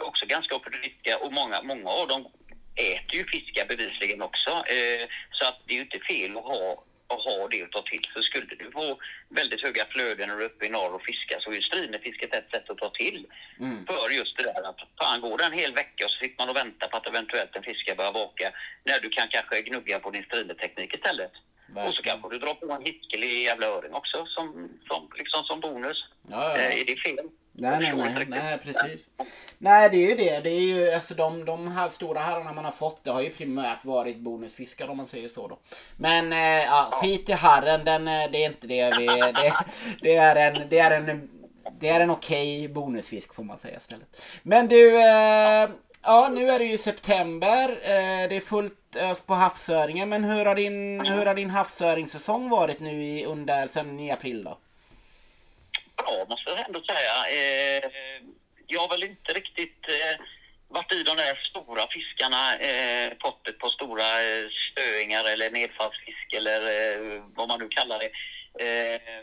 [0.00, 2.26] också ganska opportunistiska och många, många av dem
[2.74, 4.50] äter ju fiskar bevisligen också.
[4.50, 7.82] Eh, så att det är ju inte fel att ha, att ha det att ta
[7.82, 8.06] till.
[8.14, 11.40] Så skulle du få väldigt höga flöden när du är uppe i norr och fiskar
[11.40, 13.26] så är ju streamerfisket ett sätt att ta till.
[13.60, 13.86] Mm.
[13.86, 16.48] För just det där att fan går det en hel vecka och så sitter man
[16.48, 18.52] och väntar på att eventuellt en fisk ska börja vaka
[18.84, 21.32] när du kan kanske gnugga på din streamerteknik istället.
[21.74, 22.20] Och så Verkligen.
[22.20, 26.04] kanske du drar på en hiskelig jävla öring också som, som, liksom som bonus.
[26.30, 26.80] Ja, ja, Eh.
[26.80, 27.28] Är det fel?
[27.54, 29.08] Nej, nej, nej, nej, precis.
[29.58, 30.40] Nej, det är ju det.
[30.40, 33.30] Det är ju, alltså de, de här stora herrarna man har fått, det har ju
[33.30, 35.58] primärt varit bonusfiskar om man säger så då.
[35.96, 39.06] Men eh, ja, skit i harren, den, eh, det är inte det vi...
[39.06, 39.54] Det,
[40.02, 41.28] det är en, det är en,
[41.80, 44.20] det är en okej bonusfisk får man säga istället.
[44.42, 45.68] Men du, eh,
[46.02, 47.68] ja nu är det ju september.
[47.70, 50.08] Eh, det är fullt ös på havsöringen.
[50.08, 54.44] Men hur har din, hur har din havsöringssäsong varit nu i, under, sen i april
[54.44, 54.58] då?
[55.96, 57.14] Bra måste jag ändå säga.
[57.30, 57.90] Eh,
[58.66, 60.24] jag har väl inte riktigt eh,
[60.68, 64.04] varit i de där stora fiskarna, eh, pottet på stora
[64.70, 68.10] stöingar eller nedfallsfisk eller vad man nu kallar det.
[68.64, 69.22] Eh,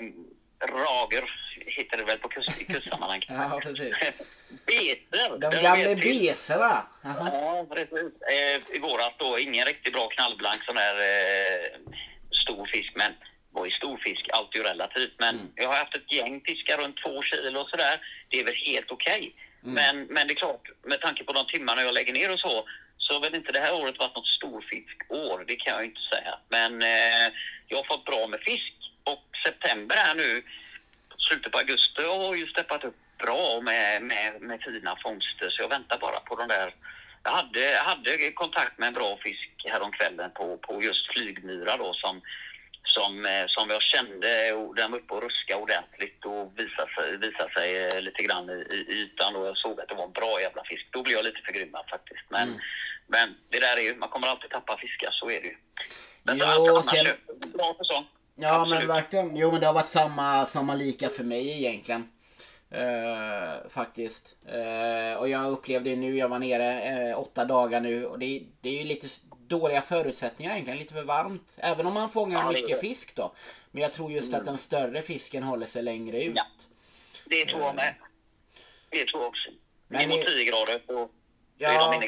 [0.68, 1.32] rager
[1.66, 3.22] heter det väl på kust, kustsammanhang.
[3.28, 3.96] Ja, precis.
[4.66, 5.38] Beter.
[5.38, 6.88] De gamla beserna.
[7.04, 8.22] Ja, precis.
[8.22, 11.80] Eh, I våras då, ingen riktigt bra knallblank sån där eh,
[12.44, 13.14] stor fisk, men
[13.52, 15.14] var ju stor fisk, allt är ju relativt.
[15.18, 15.52] Men Mm.
[15.56, 18.00] jag har haft ett gäng fiskar runt två kilo och sådär.
[18.30, 19.36] Det är väl helt okej.
[19.64, 19.74] Mm.
[19.76, 22.68] Men, men det är klart, med tanke på de timmarna jag lägger ner och så,
[22.98, 26.02] så har väl inte det här året varit något storfiskår, det kan jag ju inte
[26.02, 26.40] säga.
[26.50, 27.28] Men eh,
[27.68, 28.74] jag har fått bra med fisk
[29.12, 30.44] och september är nu,
[31.18, 35.50] slutet på augusti, har ju steppat upp bra med, med, med fina fångster.
[35.50, 36.76] Så jag väntar bara på de där.
[37.24, 42.22] Jag hade, hade kontakt med en bra fisk häromkvällen på, på just flygmyra då som,
[42.84, 47.18] som, eh, som jag kände, och den var uppe och ruskade ordentligt och visade sig,
[47.18, 50.12] visade sig eh, lite grann i, i ytan och jag såg att det var en
[50.12, 50.88] bra jävla fisk.
[50.92, 52.26] Då blev jag lite förgrymmad faktiskt.
[52.30, 52.60] Men, Mm.
[53.08, 55.58] men det där är ju, man kommer alltid tappa fiskar, så är det ju.
[56.24, 58.08] Men Jo, så annars, sen- bra säsong.
[58.42, 58.80] Ja Absolut.
[58.80, 59.36] men verkligen.
[59.38, 62.12] Jo men det har varit samma, samma lika för mig egentligen.
[62.72, 64.36] Eh, faktiskt.
[64.48, 68.44] Eh, och jag upplevde ju nu, jag var nere eh, åtta dagar nu och det,
[68.62, 69.08] det är ju lite
[69.48, 70.80] dåliga förutsättningar egentligen.
[70.80, 71.48] Lite för varmt.
[71.58, 72.88] Även om man fångar Ja, det är mycket det.
[72.88, 73.34] fisk då.
[73.72, 76.34] Men jag tror just att den större fisken håller sig längre ut.
[76.36, 76.44] Ja.
[77.26, 77.96] Det tror jag med.
[78.90, 79.50] Det tror jag också.
[79.88, 81.12] Men Ner mot det- 10 grader och
[81.58, 82.08] då är de inne i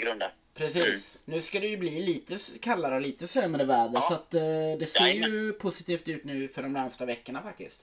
[0.53, 1.19] Precis.
[1.25, 4.01] Nu ska det ju bli lite kallare och lite sämre väder Ja.
[4.01, 4.41] så att eh,
[4.79, 5.31] det ser Jajamän.
[5.31, 7.79] ju positivt ut nu för de närmsta veckorna faktiskt.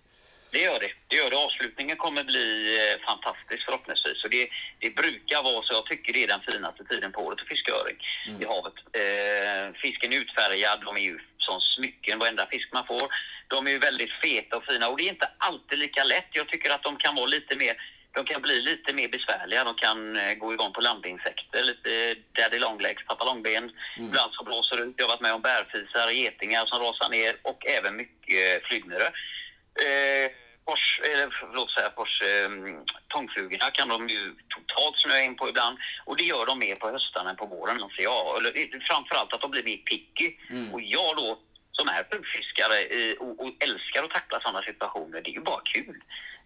[0.51, 0.91] Det gör det.
[1.09, 1.37] det gör det.
[1.37, 4.21] Avslutningen kommer bli eh, fantastisk förhoppningsvis.
[4.23, 5.73] Så det, det brukar vara så.
[5.75, 7.97] Jag tycker det är den finaste tiden på året att fiska öring
[8.41, 8.75] i havet.
[9.03, 10.81] Eh, fisken är utfärgad.
[10.85, 13.09] De är ju som smycken, varenda fisk man får.
[13.49, 16.29] De är ju väldigt feta och fina och det är inte alltid lika lätt.
[16.33, 17.75] Jag tycker att de kan vara lite mer
[18.15, 19.65] de kan bli lite mer besvärliga.
[19.65, 23.65] De kan eh, gå igång på landinsekter, lite daddy longlegs, pappa långben.
[23.65, 24.09] Mm.
[24.09, 24.95] Ibland så blåser det ut.
[24.97, 29.11] Jag har varit med om bärfisar, getingar som rasar ner och även mycket flygmyror.
[29.87, 30.31] Eh,
[30.65, 32.51] Pors, eller förlåt säga Pors, eh,
[33.09, 35.79] tångflugorna kan de ju totalt snöa in på ibland.
[36.05, 38.37] Och det gör de mer på hösten än på våren anser jag.
[38.39, 40.29] Eller, eh, framförallt att de blir mer picky.
[40.51, 40.75] Mm.
[40.75, 41.39] Och jag då
[41.79, 45.63] som är flugfiskare eh, och, och, älskar att tackla sådana situationer, det är ju bara
[45.75, 45.97] kul.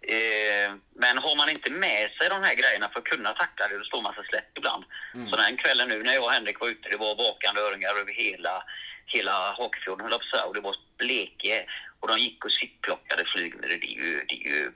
[0.01, 0.69] Eh,
[1.03, 3.83] men har man inte med sig de här grejerna för att kunna tackla det, då
[3.83, 4.83] står man sig slätt ibland.
[5.13, 5.29] Mm.
[5.29, 8.13] Så den kvällen nu när jag och Henrik var ute, det var vakande öringar över
[8.13, 8.63] hela,
[9.05, 11.65] hela Hakfjorden, höll jag och det var bleke
[11.99, 13.79] och de gick och sittplockade flygmyror.
[13.81, 14.71] Det är ju, det är ju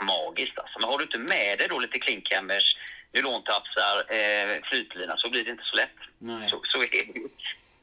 [0.00, 0.78] magiskt alltså.
[0.78, 2.76] Men har du inte med dig då lite klinkhammers,
[3.12, 5.98] nylontafsar, eh, flytlina så blir det inte så lätt.
[6.18, 6.50] Nej.
[6.50, 7.04] Så, så är det.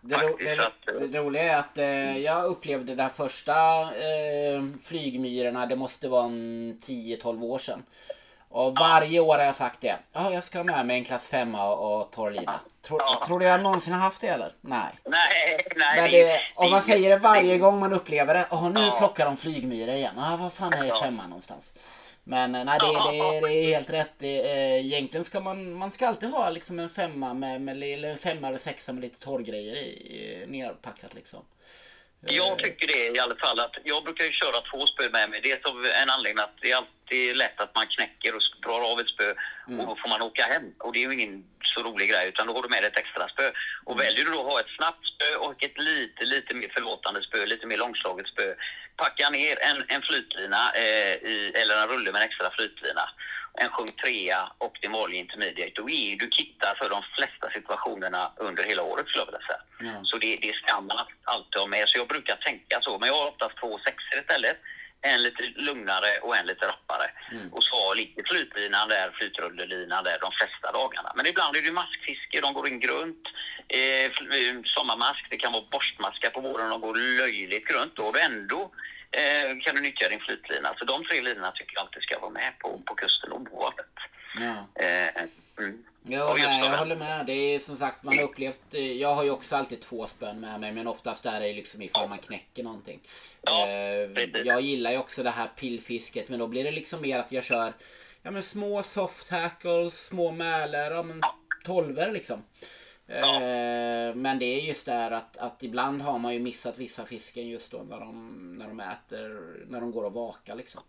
[0.05, 5.65] Det, ro, det, det, det, roliga är att eh, jag upplevde de första eh, flygmyrorna,
[5.65, 7.83] det måste vara en 10-12 år sedan.
[8.49, 9.95] Och varje år har jag sagt det.
[10.13, 12.59] Ja, jag ska ha med mig en klass 5 och, och torrlina.
[12.81, 13.23] Tror, ja.
[13.27, 14.53] tror du jag någonsin har haft det eller?
[14.61, 14.99] Nej.
[15.03, 16.01] Nej, nej.
[16.01, 18.45] Men det, och man säger det varje gång man upplever det.
[18.51, 18.95] Åh, nu ja.
[18.97, 20.13] plockar de flygmyror igen.
[20.17, 21.73] Ja, vad fan är femman någonstans?
[22.23, 24.13] Men eh, nej, det, det, det är helt rätt.
[24.17, 28.09] Det, eh, egentligen ska man, man ska alltid ha liksom en femma med, med eller
[28.09, 31.45] en femma eller sexa med lite torrgrejer i, nerpackat liksom.
[32.25, 32.55] Jag eh.
[32.55, 35.41] tycker det i alla fall att jag brukar ju köra två spö med mig.
[35.43, 38.99] Dels av en anledning att det är alltid lätt att man knäcker och drar av
[38.99, 39.33] ett spö
[39.67, 39.79] mm.
[39.79, 40.73] och då får man åka hem.
[40.79, 41.43] Och det är ju ingen
[41.75, 43.51] så rolig grej utan då har du med dig ett extra spö.
[43.83, 44.05] Och mm.
[44.05, 47.45] väljer du då att ha ett snabbt spö och ett lite, lite mer förlåtande spö,
[47.45, 48.55] lite mer långslaget spö.
[48.97, 53.09] Packa ner en, en flytlina eh, i, eller en rulle med en extra flytlina
[53.53, 58.83] en sjung trea optimal intermediate, då är du kittad för de flesta situationerna under hela
[58.83, 59.89] året skulle jag vilja säga.
[59.89, 60.05] Mm.
[60.05, 61.89] Så det, det ska man alltid ha med.
[61.89, 64.57] Så jag brukar tänka så, men jag har oftast två sexor istället.
[65.05, 67.07] En lite lugnare och en lite rappare.
[67.31, 67.53] Mm.
[67.53, 71.11] Och så ligger flytlinan där, flytrullelinan där de flesta dagarna.
[71.15, 73.25] Men ibland är det maskfiske, de går in grunt.
[73.67, 74.11] Eh,
[74.75, 77.95] sommarmask, det kan vara borstmaskar på våren, de går löjligt grunt.
[77.95, 78.71] Då har du ändå
[79.11, 80.73] eh, kan du nyttja din flytlina.
[80.77, 83.97] Så de tre linorna tycker jag alltid ska vara med på, på kusten oavsett.
[84.35, 84.83] Ja.
[84.83, 85.23] Eh,
[85.59, 85.83] mm.
[86.05, 87.25] Jo, nej, jag håller med.
[87.25, 88.73] Det är som sagt, man har upplevt...
[88.73, 91.81] Eh, jag har ju också alltid två spön med mig, men oftast är det liksom
[91.81, 92.99] ifall man knäcker någonting.
[93.41, 97.19] Ja, eh, jag gillar ju också det här pillfisket, men då blir det liksom mer
[97.19, 97.73] att jag kör
[98.21, 101.21] ja, men små soft tackles, små mäler, ja, men
[101.65, 102.43] tolver liksom.
[103.05, 103.35] Ja.
[103.35, 107.05] Eh, men det är just det här att, att ibland har man ju missat vissa
[107.05, 110.81] fisken just då när de, när de äter, när de går och vakar liksom.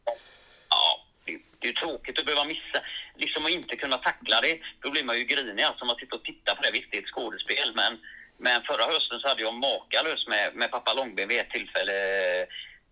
[1.65, 2.79] Det, är tråkigt att behöva missa,
[3.17, 4.59] liksom att inte kunna tackla det.
[4.81, 6.71] Då blir man ju grinig alltså man sitter och tittar på det.
[6.71, 7.93] Visst, det är ett skådespel men,
[8.39, 11.97] men förra hösten så hade jag makalös med, med pappa Långben vid ett tillfälle
[12.41, 12.47] eh,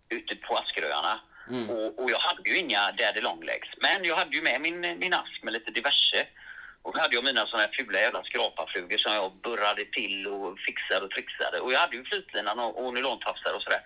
[0.09, 1.21] ute på Askeröarna.
[1.51, 1.71] Mm.
[1.71, 3.69] Och, och, jag hade ju inga daddy longlegs.
[3.77, 6.27] Men jag hade ju med min, min ask med lite diverse.
[6.83, 10.59] Och då hade jag mina sådana här fula jävla skraparflugor som jag burrade till och
[10.59, 11.61] fixade och trixade.
[11.61, 13.83] Och jag hade ju flytlinan och, och nylontafsar och sådär.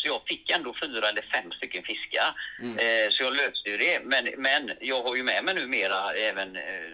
[0.00, 2.34] Så jag fick ändå fyra eller fem stycken fiskar.
[2.60, 2.78] Mm.
[2.78, 4.00] Eh, så jag löste ju det.
[4.04, 6.90] Men, men jag har ju med mig numera även eh,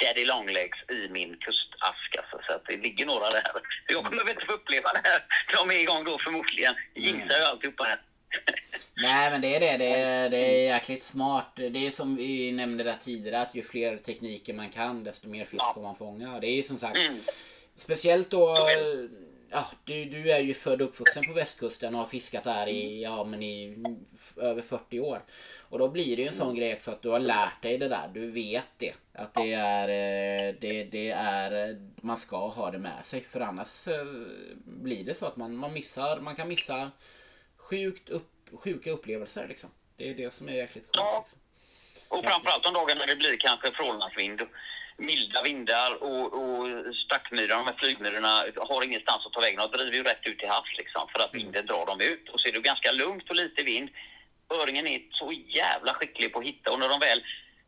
[0.00, 2.16] Daddy Longlegs i min kustask.
[2.18, 3.52] Alltså, så att det ligger några där.
[3.88, 5.22] Jag kommer väl inte få uppleva det här.
[5.56, 6.74] De är igång då förmodligen.
[6.94, 8.00] Jinxar ju alltihopa här.
[8.96, 9.76] Nej men det är det.
[9.76, 11.52] Det är, det är jäkligt smart.
[11.56, 15.44] Det är som vi nämnde där tidigare att ju fler tekniker man kan desto mer
[15.44, 16.40] fisk får man fånga.
[16.40, 17.20] Det är som sagt mm.
[17.76, 18.68] Speciellt då
[19.52, 23.02] Ja, du, du är ju född och uppvuxen på västkusten och har fiskat där i,
[23.02, 23.76] ja, men i
[24.36, 25.22] över 40 år.
[25.58, 27.88] Och då blir det ju en sån grej också att du har lärt dig det
[27.88, 28.10] där.
[28.14, 28.94] Du vet det.
[29.12, 33.20] Att det är, eh, det, det är, man ska ha det med sig.
[33.20, 34.04] För annars eh,
[34.64, 36.90] blir det så att man, man missar, man kan missa
[37.56, 39.70] sjukt upp, sjuka upplevelser liksom.
[39.96, 40.96] Det är det som är jäkligt sjukt.
[40.96, 41.40] Liksom.
[42.08, 44.42] Och framförallt de dagarna det blir kanske frånlandsvind,
[45.00, 46.68] milda vindar och, och
[47.04, 49.60] stackmyrarna, de här flygmyrorna, har ingenstans att ta vägen.
[49.60, 52.28] De driver ju rätt ut till havs liksom för att vinden drar dem ut.
[52.28, 53.88] Och så är det ganska lugnt och lite vind.
[54.50, 57.22] Öringen är så jävla skicklig på att hitta och när de väl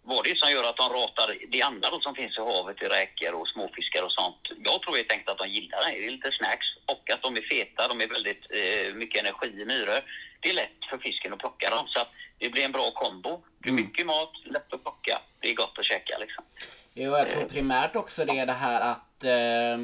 [0.04, 2.82] vad det är som gör att de ratar de andra då som finns i havet,
[2.82, 4.42] i räkor och småfiskar och sånt.
[4.64, 5.98] Jag tror helt enkelt att de gillar det.
[5.98, 9.62] Det är lite snacks och att de är feta, de är väldigt eh, mycket energi
[9.62, 10.00] i myror.
[10.40, 13.44] Det är lätt för fisken att plocka dem så att det blir en bra kombo.
[13.58, 13.84] Det är mm.
[13.84, 16.44] mycket mat, lätt att plocka, det är gott att käka liksom.
[16.94, 19.74] Jo, jag tror primärt också det är det här att eh,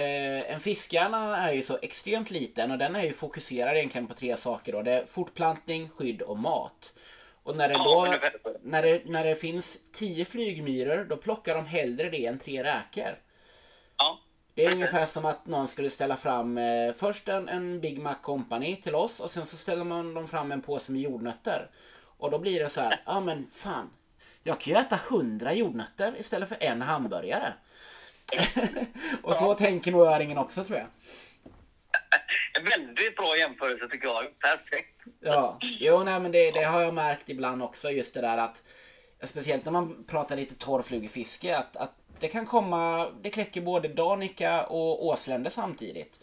[0.00, 4.14] eh, en fiskhjärna är ju så extremt liten och den är ju fokuserad egentligen på
[4.14, 4.82] tre saker då.
[4.82, 6.92] Det är fortplantning, skydd och mat.
[7.42, 8.14] Och när det, då,
[8.62, 13.18] när det, när det finns tio flygmyror då plockar de hellre det än tre räkor.
[13.98, 14.18] Ja.
[14.54, 18.14] Det är ungefär som att någon skulle ställa fram eh, först en, en Big Mac
[18.22, 21.70] Company till oss och sen så ställer man dem fram en påse med jordnötter.
[22.18, 23.90] Och då blir det så här, ja ah, men fan.
[24.48, 27.52] Jag kan ju äta hundra jordnötter istället för en hamburgare.
[29.22, 29.54] och så ja.
[29.54, 30.86] tänker nog öringen också tror jag.
[32.58, 34.38] En väldigt bra jämförelse tycker jag.
[34.38, 35.00] Perfekt.
[35.20, 38.62] Ja, jo nej men det, det har jag märkt ibland också just det där att
[39.22, 44.66] Speciellt när man pratar lite torrflugefiske att, att det kan komma, det kläcker både danica
[44.66, 46.20] och åsländer samtidigt.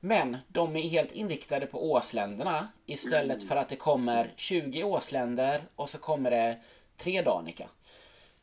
[0.00, 5.90] Men de är helt inriktade på åsländerna istället för att det kommer 20 åsländer och
[5.90, 6.58] så kommer det
[6.98, 7.68] tre danica.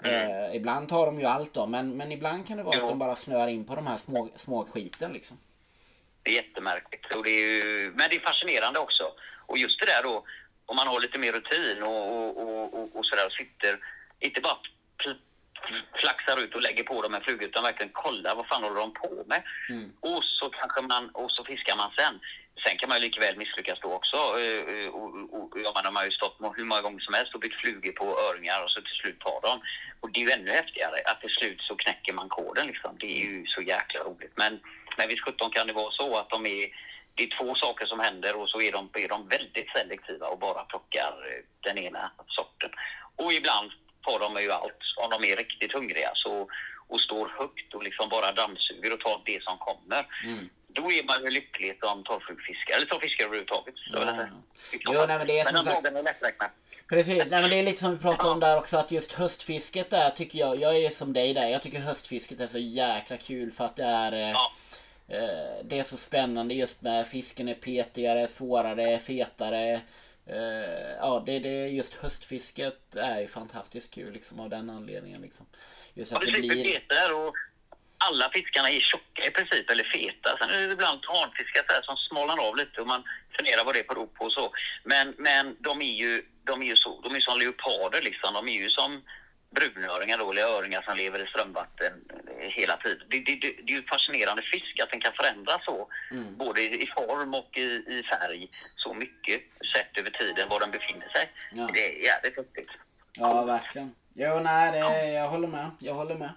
[0.04, 0.32] Mm.
[0.32, 2.84] Eh, ibland tar de ju allt då, men, men ibland kan det vara jo.
[2.84, 5.38] att de bara snöar in på de här små, små skiten liksom.
[6.24, 7.16] Det är jättemärkligt.
[7.16, 9.12] Och det är ju, men det är fascinerande också.
[9.46, 10.24] Och just det där då,
[10.66, 13.80] om man har lite mer rutin och, och, och, och, och sådär sitter,
[14.20, 14.58] inte bara
[15.94, 18.94] flaxar ut och lägger på dem en fluga utan verkligen kollar vad fan håller de
[18.94, 19.44] på med.
[19.70, 19.94] Mm.
[20.00, 22.20] Och så kanske man, och så fiskar man sen.
[22.64, 24.18] Sen kan man ju likväl misslyckas då också.
[24.18, 27.34] Eh, eh, och, och, och, och, man har ju stått hur många gånger som helst
[27.34, 29.62] och byggt flugor på öringar och så till slut tar de.
[30.00, 32.98] Och det är ju ännu häftigare att till slut så knäcker man koden liksom.
[33.00, 34.34] Det är ju så jäkla roligt.
[34.36, 34.60] Men,
[34.98, 36.68] men visst sjutton kan det vara så att de är
[37.16, 40.40] det är två saker som händer och så är de, är de väldigt selektiva och
[40.40, 42.70] bara plockar eh, den ena sorten.
[43.16, 44.82] Och ibland tar de ju allt.
[44.98, 46.50] Om de är riktigt hungriga så,
[46.88, 50.08] och står högt och liksom bara dammsuger och tar det som kommer.
[50.24, 50.50] Mm.
[50.74, 53.76] Då är man ju lycklig som torrflugfiskare, eller torrfiskare överhuvudtaget.
[53.92, 54.28] Ja.
[54.72, 55.86] Jo, nej, men det är men som sagt...
[55.86, 56.50] är lätträknad.
[56.90, 59.90] Precis, nej, men det är lite som vi pratade om där också att just höstfisket
[59.90, 63.52] där tycker jag, jag är som dig där, jag tycker höstfisket är så jäkla kul
[63.52, 64.52] för att det är eh, ja.
[65.08, 69.82] eh, Det är så spännande just med fisken är petigare, svårare, fetare.
[70.30, 70.38] Uh,
[71.00, 75.22] ja, det, det, just höstfisket är ju fantastiskt kul liksom av den anledningen.
[75.22, 75.46] Liksom.
[75.94, 77.14] Just att ja, det blir...
[77.14, 77.36] Och
[78.08, 80.38] alla fiskarna är tjocka i princip, eller feta.
[80.38, 83.04] Sen är det ibland tranfiskar som smalnar av lite och man
[83.38, 84.54] funderar vad det beror på och så.
[84.84, 88.34] Men, men de är ju, de är ju så, de är som leoparder liksom.
[88.34, 89.02] De är ju som
[89.56, 91.94] brunöringar då, eller öringar som lever i strömvatten
[92.40, 93.08] eh, hela tiden.
[93.10, 96.38] Det, det, det, det är ju fascinerande fisk att den kan förändras så, mm.
[96.38, 99.42] både i, i, form och i, i, färg, så mycket
[99.74, 101.32] sett över tiden var den befinner sig.
[101.52, 101.70] Ja.
[101.74, 102.72] Det är jävligt häftigt.
[103.14, 103.96] Ja, verkligen.
[104.14, 105.72] Jo, nej, det, jag håller med.
[105.80, 106.30] Jag håller med.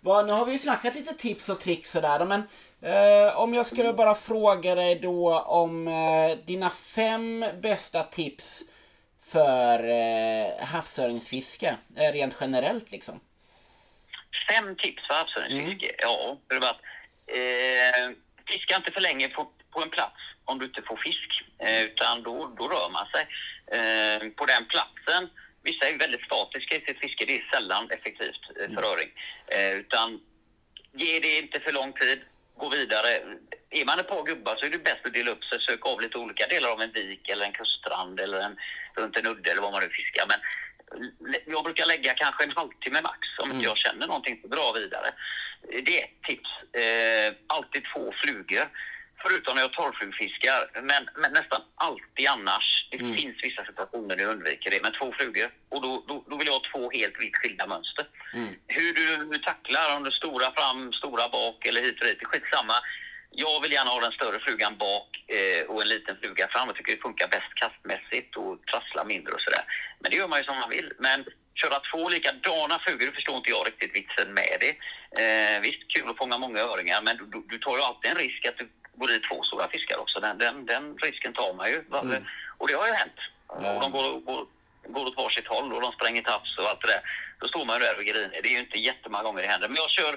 [0.00, 2.42] Nu har vi ju snackat lite tips och tricks sådär, men
[2.82, 8.62] eh, om jag skulle bara fråga dig då om eh, dina fem bästa tips
[9.26, 13.20] för eh, havsöringsfiske eh, rent generellt liksom?
[14.50, 15.86] Fem tips för havsöringsfiske?
[15.86, 15.96] Mm.
[15.98, 16.80] Ja, det var att
[17.26, 21.82] eh, fiska inte för länge på, på en plats om du inte får fisk, eh,
[21.82, 23.26] utan då, då rör man sig.
[23.76, 25.30] Eh, på den platsen,
[25.66, 28.84] vissa är väldigt statiska i sitt fiske, det är sällan effektivt eh, för mm.
[28.84, 29.10] öring.
[29.46, 30.20] Eh, utan
[30.92, 32.20] ge det inte för lång tid,
[32.56, 33.10] gå vidare.
[33.70, 36.00] Är man ett par gubbar så är det bäst att dela upp sig, söka av
[36.00, 38.56] lite olika delar av en vik eller en kuststrand eller en,
[38.94, 40.26] runt en udde eller vad man nu fiskar.
[40.28, 40.40] Men
[41.46, 43.56] jag brukar lägga kanske en halvtimme max om mm.
[43.56, 45.12] inte jag känner någonting dra vidare.
[45.86, 46.50] Det är ett tips.
[46.82, 48.68] Eh, alltid två flugor.
[49.28, 52.88] Förutom när jag torrflugfiskar, men, men nästan alltid annars.
[52.90, 53.16] Det mm.
[53.16, 55.48] finns vissa situationer där jag undviker det, men två flugor.
[55.68, 58.06] Och då, då, då vill jag ha två helt vitt skilda mönster.
[58.34, 58.54] Mm.
[58.66, 58.92] Hur
[59.32, 62.74] du tacklar, om du stora fram, stora bak eller hit och dit, skitsamma.
[63.30, 66.68] Jag vill gärna ha den större flugan bak eh, och en liten fluga fram.
[66.68, 69.64] Jag tycker det funkar bäst kastmässigt och trasslar mindre och sådär.
[70.00, 70.92] Men det gör man ju som man vill.
[70.98, 74.72] Men köra två likadana flugor, förstår inte jag riktigt vitsen med det.
[75.22, 78.46] Eh, visst, kul att fånga många öringar, men du, du tar ju alltid en risk
[78.46, 80.20] att du går i två stora fiskar också.
[80.20, 81.84] Den, den, den risken tar man ju.
[82.02, 82.24] Mm.
[82.58, 83.20] Och det har ju hänt.
[83.58, 83.74] Mm.
[83.74, 84.46] Och de går, går,
[84.88, 87.02] går åt varsitt håll och de spränger tafs och allt det där.
[87.40, 88.40] Då står man ju där och griner.
[88.42, 89.68] Det är ju inte jättemånga gånger det händer.
[89.68, 90.12] Men jag kör,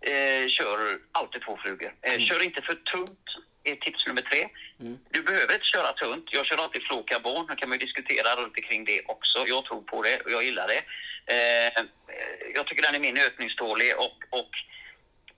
[0.00, 1.94] eh, kör alltid två flugor.
[2.02, 2.26] Eh, mm.
[2.26, 3.26] Kör inte för tunt
[3.64, 4.48] är tips nummer tre.
[4.80, 4.98] Mm.
[5.10, 6.24] Du behöver inte köra tunt.
[6.32, 7.46] Jag kör alltid flåkarbon.
[7.48, 9.38] Nu kan man ju diskutera runt kring det också.
[9.46, 10.82] Jag tror på det och jag gillar det.
[11.34, 11.84] Eh,
[12.54, 14.50] jag tycker den är mer nötningstålig och, och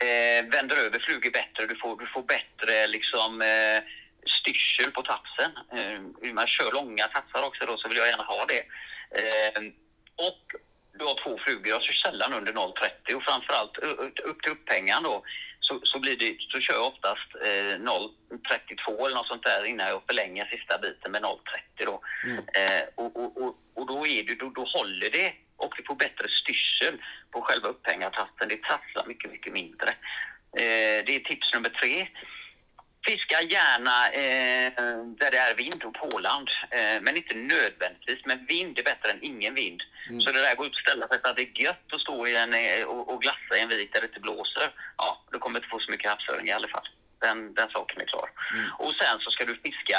[0.06, 1.66] eh, vänder över flugor bättre.
[1.66, 3.80] Du får, du får bättre liksom, eh,
[4.40, 5.50] styrsel på tapsen.
[5.76, 8.62] Eh, man kör långa tappar också då, så vill jag gärna ha det.
[9.20, 9.62] Eh,
[10.28, 10.42] och
[10.98, 11.68] du har två flugor.
[11.68, 13.78] Jag kör sällan under 0,30 och framförallt
[14.22, 15.24] upp till upphängaren då
[15.62, 19.88] så, så, blir det, så kör jag oftast eh, 0,32 eller något sånt där innan
[19.88, 21.38] jag förlänger sista biten med 0,30
[21.86, 22.00] då.
[22.24, 22.38] Mm.
[22.38, 25.32] Eh, och, och, och, och, då, är det, då, då håller det
[25.62, 26.94] och vi får bättre styrsel
[27.30, 28.48] på själva upphängartasten.
[28.48, 29.88] Det trasslar mycket, mycket mindre.
[30.62, 32.08] Eh, det är tips nummer tre.
[33.06, 34.72] Fiska gärna eh,
[35.20, 38.20] där det är vind och påland, eh, men inte nödvändigtvis.
[38.24, 39.82] Men vind är bättre än ingen vind.
[40.08, 40.20] Mm.
[40.20, 42.26] Så det där går ut och ställa sig för att det är gött att stå
[42.26, 44.68] i en, eh, och, och glassa i en vik där det inte blåser.
[44.96, 46.88] Ja, du kommer inte få så mycket havsöring i alla fall.
[47.20, 48.28] Den, den saken är klar.
[48.54, 48.70] Mm.
[48.78, 49.98] Och sen så ska du fiska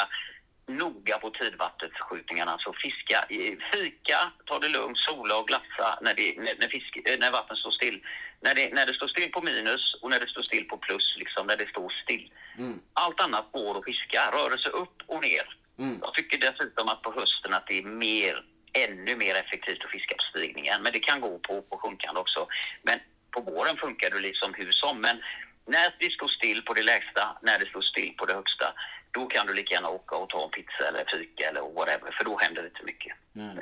[0.68, 2.58] noga på tidvattensskjutningarna.
[2.60, 3.26] Så fiska,
[3.74, 7.72] fika, ta det lugnt, sola och glassa när, det, när, när, fisk, när vattnet står
[7.72, 8.02] still.
[8.42, 11.16] När det, när det står still på minus och när det står still på plus,
[11.18, 12.32] liksom när det står still.
[12.58, 12.80] Mm.
[12.94, 15.58] Allt annat går att fiska, rörelse upp och ner.
[15.80, 15.98] Mm.
[16.02, 20.16] Jag tycker dessutom att på hösten att det är mer, ännu mer effektivt att fiska
[20.16, 20.84] på stigningen.
[20.84, 22.48] Men det kan gå på, på sjunkande också.
[22.84, 23.00] Men
[23.32, 25.02] på våren funkar det liksom hur som.
[25.02, 25.22] Men
[25.66, 28.74] när det står still på det lägsta, när det står still på det högsta,
[29.12, 32.24] då kan du lika gärna åka och ta en pizza eller fika eller whatever, för
[32.24, 33.14] då händer det inte mycket.
[33.36, 33.58] Mm.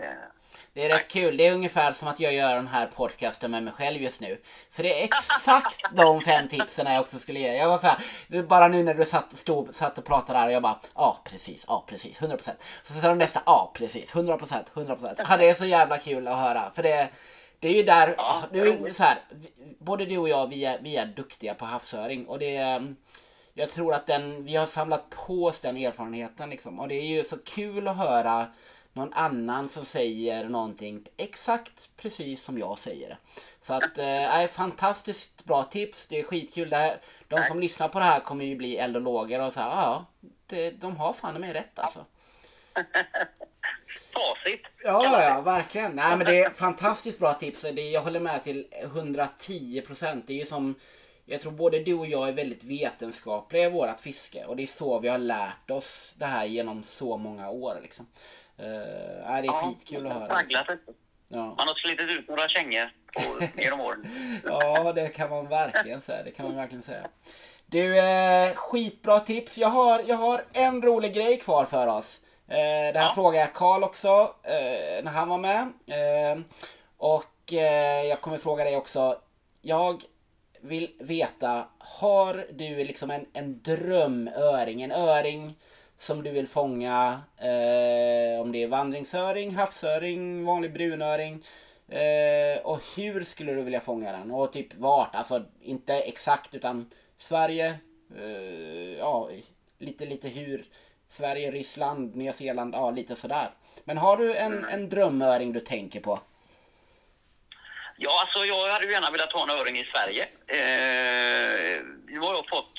[0.74, 1.38] Det är rätt kul.
[1.38, 4.42] Det är ungefär som att jag gör den här podcasten med mig själv just nu.
[4.72, 7.56] För det är exakt de fem tipsen jag också skulle ge.
[7.56, 10.52] Jag var så här, bara nu när du satt, stod, satt och pratade där och
[10.52, 12.52] jag bara ja precis, ja precis, 100%.
[12.84, 15.26] Så sa de nästa, ja precis, 100%, 100%.
[15.30, 16.72] Ja, det är så jävla kul att höra.
[16.76, 17.10] För det,
[17.62, 18.16] det är ju där,
[18.52, 19.20] det är så här,
[19.80, 22.96] både du och jag vi är, vi är duktiga på havsöring och det är
[23.54, 26.80] jag tror att den, vi har samlat på oss den erfarenheten liksom.
[26.80, 28.48] Och det är ju så kul att höra
[28.94, 33.18] någon annan som säger någonting exakt precis som jag säger det.
[33.62, 36.08] Så att, eh, fantastiskt bra tips.
[36.08, 36.70] Det är skitkul.
[36.70, 39.70] Det här, de som lyssnar på det här kommer ju bli eldologer och så här,
[39.70, 40.06] ja,
[40.48, 42.06] det, de har fan med rätt alltså.
[44.14, 44.62] Facit.
[44.84, 45.92] Ja, ja, verkligen.
[45.92, 47.62] Nej, men det är fantastiskt bra tips.
[47.62, 50.28] Det, jag håller med till 110 procent.
[50.28, 50.76] Det är ju som
[51.26, 54.68] jag tror både du och jag är väldigt vetenskapliga i vårat fiske och det är
[54.68, 57.80] så vi har lärt oss det här genom så många år.
[57.82, 58.08] Liksom.
[58.60, 60.42] Uh, det är ja, skitkul att höra.
[60.42, 60.78] Liksom.
[61.28, 61.56] Ja.
[61.58, 62.90] Man har slitit ut några kängor
[63.58, 64.06] genom åren.
[64.44, 66.24] ja, det kan man verkligen säga.
[66.24, 67.08] Det kan man verkligen säga.
[67.66, 69.58] Du, eh, skitbra tips.
[69.58, 72.20] Jag har, jag har en rolig grej kvar för oss.
[72.52, 73.12] Eh, det här ja.
[73.16, 75.62] frågade jag Karl också eh, när han var med.
[75.88, 76.40] Eh,
[76.98, 77.54] och
[78.04, 79.18] jag kommer fråga dig också.
[79.62, 80.04] Jag
[80.62, 84.82] vill veta, har du liksom en, en drömöring?
[84.82, 85.56] En öring
[86.00, 87.22] som du vill fånga?
[88.42, 91.44] Om det är vandringsöring, havsöring, vanlig brunöring.
[91.92, 94.32] Eh, och hur skulle du vilja fånga den?
[94.32, 95.16] Och typ vart?
[95.16, 97.76] Alltså inte exakt utan Sverige,
[98.18, 99.30] eh, ja
[99.78, 100.66] lite lite hur.
[101.12, 103.50] Sverige, Ryssland, Nya Zeeland, ja lite sådär.
[103.84, 106.22] Men har du en, en drömöring du tänker på?
[107.98, 110.24] Ja, alltså jag hade ju gärna velat ha en öring i Sverige.
[110.48, 112.74] Eh, nu har jag fått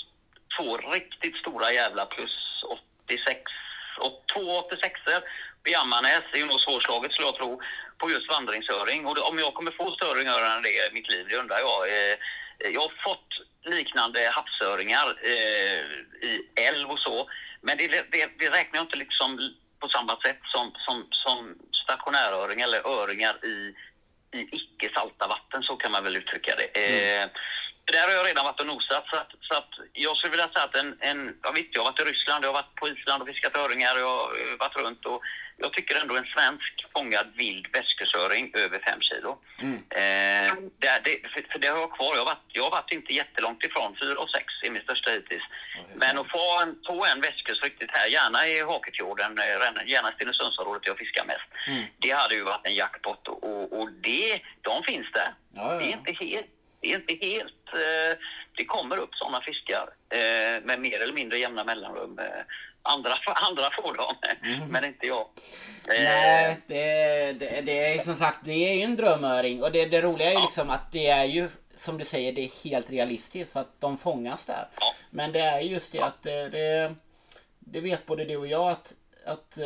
[0.57, 2.65] två riktigt stora jävla plus
[3.07, 3.41] 86
[3.99, 5.01] och två 86
[5.65, 6.23] vid Ammarnäs.
[6.33, 7.61] Det är ju nog svårslaget skulle jag tro
[7.99, 9.07] på just vandringsöring.
[9.07, 10.27] Och om jag kommer få större öring
[10.57, 11.81] än det i mitt liv, det undrar jag.
[11.89, 12.17] Eh,
[12.75, 13.29] jag har fått
[13.65, 15.83] liknande havsöringar eh,
[16.29, 17.29] i älv och så.
[17.63, 21.55] Men det, det, det räknar inte liksom på samma sätt som, som, som
[21.85, 23.75] stationäröring eller öringar i
[24.35, 26.81] i icke salta vatten, så kan man väl uttrycka det.
[26.81, 27.23] Mm.
[27.23, 27.31] Eh,
[27.85, 30.65] där har jag redan varit och nosat, så att, så att jag skulle vilja säga
[30.65, 33.23] att en, en, jag vet jag har varit i Ryssland, jag har varit på Island
[33.23, 35.23] och fiskat öringar, jag har varit runt och
[35.57, 39.39] jag tycker ändå en svensk fångad vild väskusöring över 5 kilo.
[39.59, 39.79] Mm.
[39.91, 42.13] Eh, det, det, för, för, det har jag kvar.
[42.13, 43.97] Jag har varit, jag har varit inte jättelångt ifrån.
[44.01, 45.47] 4 och 6 är min största hittills.
[45.79, 45.99] Mm.
[46.03, 50.87] Men att få en, få en väskus riktigt här, gärna i Hakefjorden, eh, gärna Stenungsundsområdet
[50.87, 51.49] jag fiskar mest.
[51.67, 51.85] Mm.
[51.99, 55.35] Det hade ju varit en jackpot och, och, och det, de finns där.
[55.55, 55.79] Ja, ja.
[55.79, 57.69] Det är inte helt det är inte helt...
[57.73, 58.19] Eh,
[58.57, 62.19] det kommer upp sådana fiskar eh, med mer eller mindre jämna mellanrum.
[62.19, 62.43] Eh,
[62.83, 64.69] andra, andra får dem, mm.
[64.69, 65.27] men inte jag.
[65.87, 70.03] Nej, det, det, det, är som sagt det är ju en drömöring och det, det
[70.03, 70.41] roliga är ja.
[70.41, 73.99] liksom att det är ju som du säger, det är helt realistiskt för att de
[73.99, 74.69] fångas där.
[74.81, 74.95] Ja.
[75.11, 76.05] Men det är just det ja.
[76.05, 76.95] att det, det,
[77.59, 78.93] det, vet både du och jag att,
[79.25, 79.59] att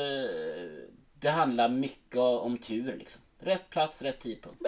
[1.21, 3.23] det handlar mycket om tur liksom.
[3.39, 4.62] Rätt plats, rätt tidpunkt.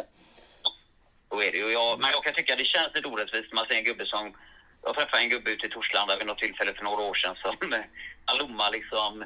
[1.29, 1.72] Så är det ju.
[1.72, 4.35] Jag, men jag kan tycka det känns lite orättvist när man ser en gubbe som...
[4.83, 7.57] Jag träffade en gubbe ute i Torslanda vid något tillfälle för några år sedan som
[8.24, 9.24] han lommade liksom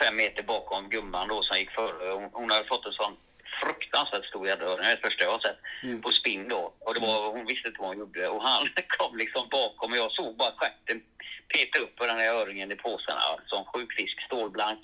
[0.00, 2.12] fem meter bakom gumman då som gick före.
[2.12, 3.16] Hon, hon hade fått en sån
[3.62, 4.84] fruktansvärt stor gäddöring.
[4.84, 6.02] Det är det första jag har sett mm.
[6.02, 6.74] på spinn då.
[6.80, 8.28] Och det var, hon visste inte vad hon gjorde.
[8.28, 8.68] Och han
[8.98, 11.02] kom liksom bakom och jag såg bara stjärten
[11.48, 13.16] peta upp på den här öringen i påsen.
[13.46, 14.80] Som sjuk fisk, stålblank.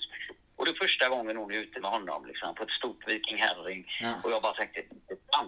[0.55, 3.37] Och det är första gången hon är ute med honom liksom, på ett stort Viking
[3.37, 3.91] Herring.
[4.01, 4.13] Ja.
[4.23, 4.81] Och jag bara tänkte,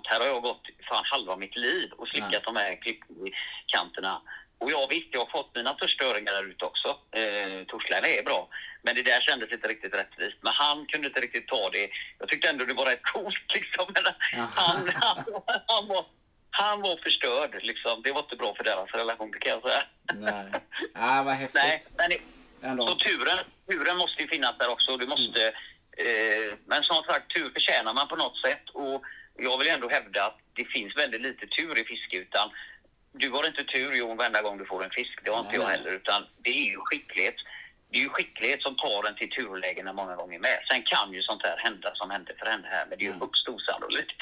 [0.04, 2.40] här har jag gått fan halva mitt liv och slickat ja.
[2.46, 4.22] de här klippkanterna.
[4.58, 6.88] Och jag visst, jag har fått mina förstöringar där ute också.
[7.12, 8.50] Eh, Torslanda är bra.
[8.82, 10.38] Men det där kändes inte riktigt rättvist.
[10.42, 11.90] Men han kunde inte riktigt ta det.
[12.20, 13.86] Jag tyckte ändå det var rätt coolt liksom.
[13.94, 14.48] Men ja.
[14.56, 15.24] han, han,
[15.68, 16.06] han, var,
[16.50, 18.02] han var förstörd liksom.
[18.04, 19.84] Det var inte bra för deras relation, kan jag säga.
[20.14, 20.52] Nej,
[20.94, 21.62] ah, vad häftigt.
[21.64, 22.12] Nej, men
[22.66, 22.88] Ändå.
[22.88, 23.38] så turen,
[23.70, 24.98] turen måste ju finnas där också.
[24.98, 25.48] Du måste,
[25.98, 28.70] eh, men som sagt, tur förtjänar man på något sätt.
[28.74, 29.04] Och
[29.38, 32.18] jag vill ändå hävda att det finns väldigt lite tur i fiske.
[32.18, 32.50] Utan
[33.12, 35.20] du har inte tur Jon varenda gång du får en fisk.
[35.24, 35.78] Det har inte Nej, jag nej.
[35.78, 35.92] heller.
[35.92, 37.36] Utan det är ju skicklighet.
[37.92, 40.60] Det är ju skicklighet som tar en till turlägena många gånger med.
[40.70, 42.86] Sen kan ju sånt här hända som hände för henne här.
[42.86, 43.22] Men det är ju Mm.
[43.22, 44.22] högst osannolikt.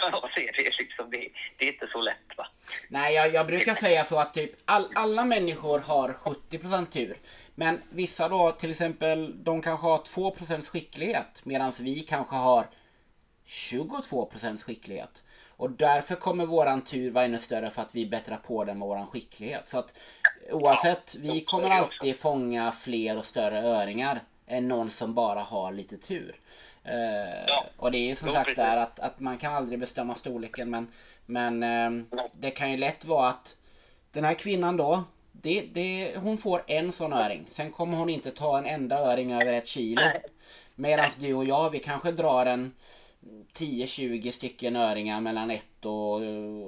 [0.00, 0.78] Som jag ser det.
[0.78, 1.28] Liksom, det,
[1.58, 2.46] det är inte så lätt va.
[2.88, 7.16] Nej, jag, jag brukar säga så att typ all, alla människor har 70% tur.
[7.54, 11.26] Men vissa då, till exempel, de kanske har 2% skicklighet.
[11.42, 12.66] Medan vi kanske har
[13.46, 15.22] 22% skicklighet.
[15.56, 18.88] Och därför kommer våran tur vara ännu större för att vi bättrar på den med
[18.88, 19.68] våran skicklighet.
[19.68, 19.92] Så att
[20.50, 25.96] oavsett, vi kommer alltid fånga fler och större öringar än någon som bara har lite
[25.96, 26.36] tur.
[27.46, 27.64] Ja.
[27.76, 30.70] Och det är ju som Jo, sagt där att, att man kan aldrig bestämma storleken
[30.70, 30.88] men,
[31.26, 33.56] men ehm, det kan ju lätt vara att
[34.12, 35.04] den här kvinnan då,
[35.42, 37.46] det, det, hon får en sån öring.
[37.50, 40.02] Sen kommer hon inte ta en enda öring över ett kilo.
[40.74, 42.74] Medan du och jag, vi kanske drar en
[43.54, 46.24] 10-20 stycken öringar mellan 1 och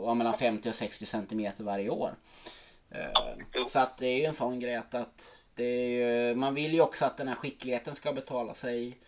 [0.07, 2.15] ja, mellan 50 och 60 centimeter varje år.
[2.91, 3.67] Eh.
[3.69, 6.81] Så att det är ju en sån grej att, att är ju, man vill ju
[6.81, 8.99] också att den här skickligheten ska betala sig.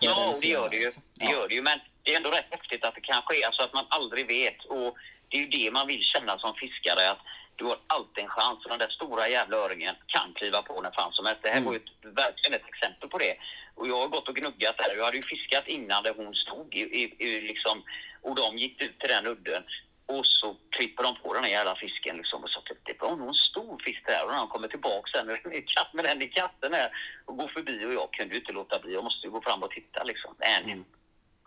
[0.00, 0.86] Ja, det gör det ju.
[0.86, 1.00] alltså.
[1.14, 1.62] Det gör det ju.
[1.62, 4.64] Men det är ändå rätt häftigt att det kan ske, alltså att man aldrig vet.
[4.64, 4.96] Och
[5.28, 7.18] det är ju det man vill känna som fiskare, att
[7.56, 8.64] du har alltid en chans.
[8.64, 11.42] Och den där stora jävla öringen kan kliva på när fan som helst.
[11.42, 11.64] Det här Mm.
[11.66, 13.36] var ju ett, verkligen ett exempel på det.
[13.74, 14.96] Och jag har gått och gnuggat där.
[14.96, 17.82] Jag hade ju fiskat innan där hon stod i, i, i liksom,
[18.22, 19.62] och de gick ut till den udden.
[20.06, 23.16] Och så klipper de på den här jävla fisken liksom och så att det var
[23.16, 25.92] nog en stor fisk där och när han kommer tillbaka sen med den i katt-
[25.94, 26.90] med den i katten här
[27.26, 28.92] och går förbi och jag kunde ju inte låta bli.
[28.94, 30.34] Jag måste ju gå fram och titta liksom.
[30.38, 30.84] En, Mm.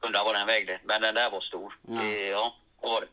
[0.01, 0.79] undrar vad den vägde.
[0.83, 1.77] Men den där var stor.
[1.87, 2.01] Ja.
[2.01, 3.07] Det, ja, var det.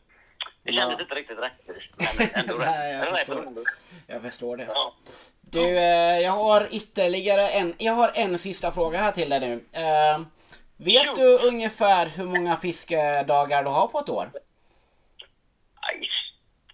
[0.63, 0.81] Det Ja.
[0.81, 1.89] kändes inte riktigt rättvist.
[2.17, 2.65] Men ändå rätt.
[2.71, 3.63] Nej, jag förstår.
[4.07, 4.63] Jag förstår det.
[4.75, 4.93] Ja.
[5.41, 9.65] Du, eh, jag har ytterligare en, jag har en sista fråga här till dig nu.
[9.71, 10.19] Eh,
[10.77, 11.15] vet Jo.
[11.15, 14.31] du ungefär hur många fiskedagar du har på ett år?
[15.75, 16.09] Aj,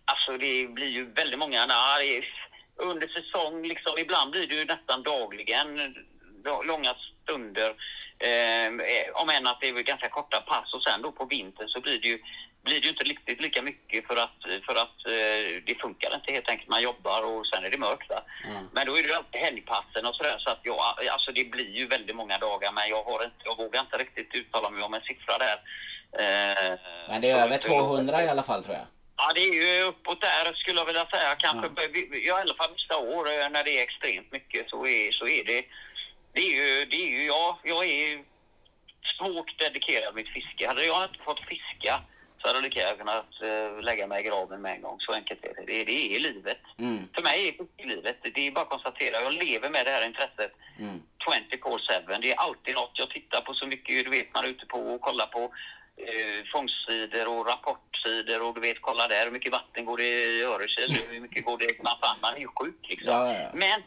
[0.05, 1.65] Alltså det blir ju väldigt många.
[1.65, 2.23] Nej,
[2.75, 5.95] under säsong, liksom, ibland blir det ju nästan dagligen
[6.43, 7.75] da- långa stunder.
[8.19, 8.71] Eh,
[9.21, 11.99] om än att det är ganska korta pass och sen då på vintern så blir
[12.01, 12.19] det ju
[12.63, 16.31] blir det ju inte riktigt lika mycket för att, för att eh, det funkar inte
[16.31, 16.69] helt enkelt.
[16.69, 18.11] Man jobbar och sen är det mörkt.
[18.45, 18.69] Mm.
[18.73, 20.79] Men då är det ju alltid helgpassen och sådär så att jag,
[21.11, 24.35] alltså det blir ju väldigt många dagar men jag, har inte, jag vågar inte riktigt
[24.35, 25.57] uttala mig om en siffra där.
[26.13, 26.79] Eh,
[27.09, 28.85] Men det är över 200 i alla fall tror jag.
[29.17, 31.35] Ja, det är ju uppåt där skulle jag vilja säga.
[31.35, 31.87] Kanske, Ja.
[32.11, 32.39] ja.
[32.39, 35.43] i alla fall vissa år eh, när det är extremt mycket så är, så är
[35.43, 35.65] det...
[36.33, 38.23] Det är ju, det är ju ja, jag är
[39.17, 40.67] svårt dedikerad mitt fiske.
[40.67, 42.01] Hade jag inte fått fiska
[42.39, 44.99] så hade jag lika gärna kunnat eh, lägga mig i graven med en gång.
[44.99, 45.65] Så enkelt är det.
[45.65, 46.61] Det, det är livet.
[46.77, 48.17] Mm, För mig är fiske livet.
[48.33, 49.21] Det är bara att konstatera.
[49.21, 52.21] Jag lever med det här intresset mm, 24-7.
[52.21, 52.91] Det är alltid något.
[52.93, 55.43] Jag tittar på så mycket, du vet, man är ute på och kollar på
[55.97, 60.43] eh, fångstsidor och rapportsidor och du vet, kolla där, hur mycket vatten går det i
[60.43, 61.67] Örekil, hur mycket går det...
[62.01, 63.13] Fan, man är ju sjuk liksom.
[63.13, 63.49] Ja, ja.
[63.53, 63.83] Men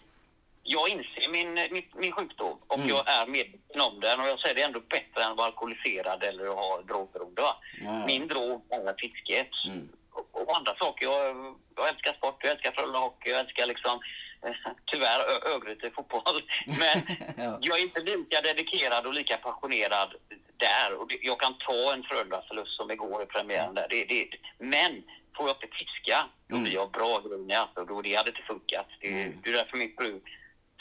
[0.62, 2.88] jag inser min, min, min sjukdom och Mm.
[2.88, 5.46] jag är medveten om den och jag säger det är ändå bättre än att vara
[5.46, 7.42] alkoholiserad eller att ha drogberoende.
[7.42, 8.06] ja.
[8.06, 9.48] Min drog är fisket.
[9.66, 9.88] Mm.
[10.12, 11.06] Och, och andra saker.
[11.06, 11.36] Jag,
[11.76, 14.00] jag älskar sport, jag älskar Frölunda Hockey, jag älskar liksom
[14.42, 14.54] eh,
[14.86, 15.20] tyvärr
[15.54, 16.42] Örgryte fotboll.
[16.66, 17.58] Men Ja.
[17.60, 20.14] jag är inte lika dedikerad och lika passionerad
[20.56, 20.94] där.
[20.94, 23.86] Och det, jag kan ta en Frölunda-förlust som igår i premiären där.
[23.90, 25.02] Det, det, men
[25.36, 26.64] får jag inte fiska, då Mm.
[26.64, 27.84] blir jag bra grunnig alltså.
[27.84, 28.86] Då, det hade inte funkat.
[29.00, 29.40] Det, Mm.
[29.42, 30.20] det är därför min fru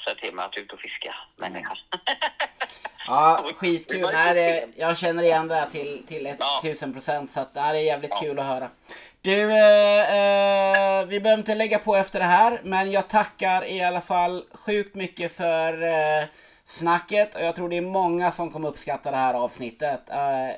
[0.04, 1.78] säger till mig att ut och fiska människa.
[3.08, 4.10] Ja, skitkul.
[4.14, 6.60] Nej, det, jag känner igen det här till, till Ja.
[6.64, 8.20] 1000 procent så att, nej, det är jävligt Ja.
[8.20, 8.70] kul att höra.
[9.22, 13.82] Du, eh, eh, vi behöver inte lägga på efter det här men jag tackar i
[13.84, 16.26] alla fall sjukt mycket för eh,
[16.66, 20.10] snacket och jag tror det är många som kommer uppskatta det här avsnittet.
[20.10, 20.56] Eh,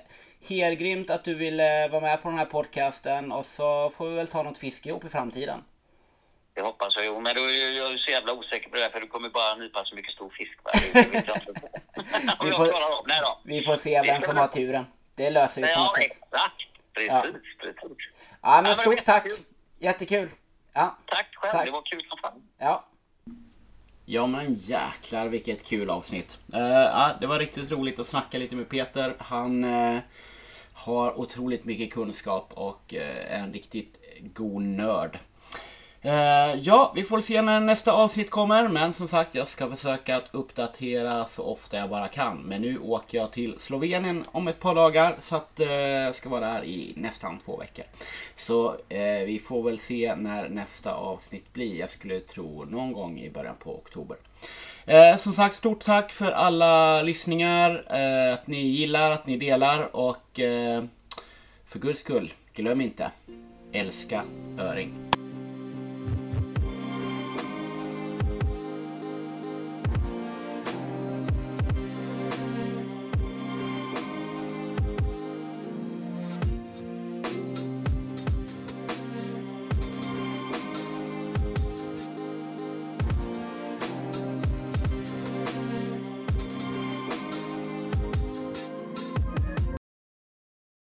[0.50, 4.16] helt grymt att du ville vara med på den här podcasten och så får vi
[4.16, 5.64] väl ta något fiske ihop i framtiden.
[6.54, 7.06] Det hoppas jag.
[7.06, 9.56] Jo, men då är jag- så jävla osäker på det här, för du kommer bara
[9.56, 10.60] nypa så mycket stor fisk.
[10.64, 10.72] Va?
[10.94, 11.52] Det vet jag inte.
[12.44, 13.08] Vi jag får-.
[13.08, 13.40] Nej då.
[13.44, 14.86] Vi får se vem som har turen.
[15.16, 16.04] Det löser vi på Ja, något sätt.
[16.04, 16.56] exakt.
[16.94, 17.22] Precis, Ja.
[17.60, 17.78] precis.
[18.42, 19.28] Ja men men stort tack!
[19.80, 20.30] Jättekul!
[20.74, 20.98] Ja.
[21.06, 21.66] Tack själv, Tack.
[21.66, 22.42] det var kul som fan.
[22.58, 22.84] Ja.
[24.06, 26.38] Ja men jäklar vilket kul avsnitt.
[26.54, 29.16] Eh, ja, det var riktigt roligt att snacka lite med Peter.
[29.20, 30.00] Han eh,
[30.74, 35.20] har otroligt mycket kunskap och eh, är en riktigt god nörd.
[36.06, 38.68] Uh, ja, vi får se när nästa avsnitt kommer.
[38.68, 42.38] Men som sagt, jag ska försöka att uppdatera så ofta jag bara kan.
[42.38, 45.16] Men nu åker jag till Slovenien om ett par dagar.
[45.22, 47.86] Så att jag jag ska vara där i nästan två veckor.
[48.36, 51.80] Så uh, vi får väl se när nästa avsnitt blir.
[51.80, 54.18] Jag skulle tro någon gång i början på oktober.
[54.86, 57.86] Eh, som sagt, stort tack för alla lyssningar.
[57.90, 60.84] Eh, att ni gillar, att ni delar och eh,
[61.66, 63.12] för guds skull, glöm inte.
[63.72, 64.24] Älska
[64.60, 64.94] Öring.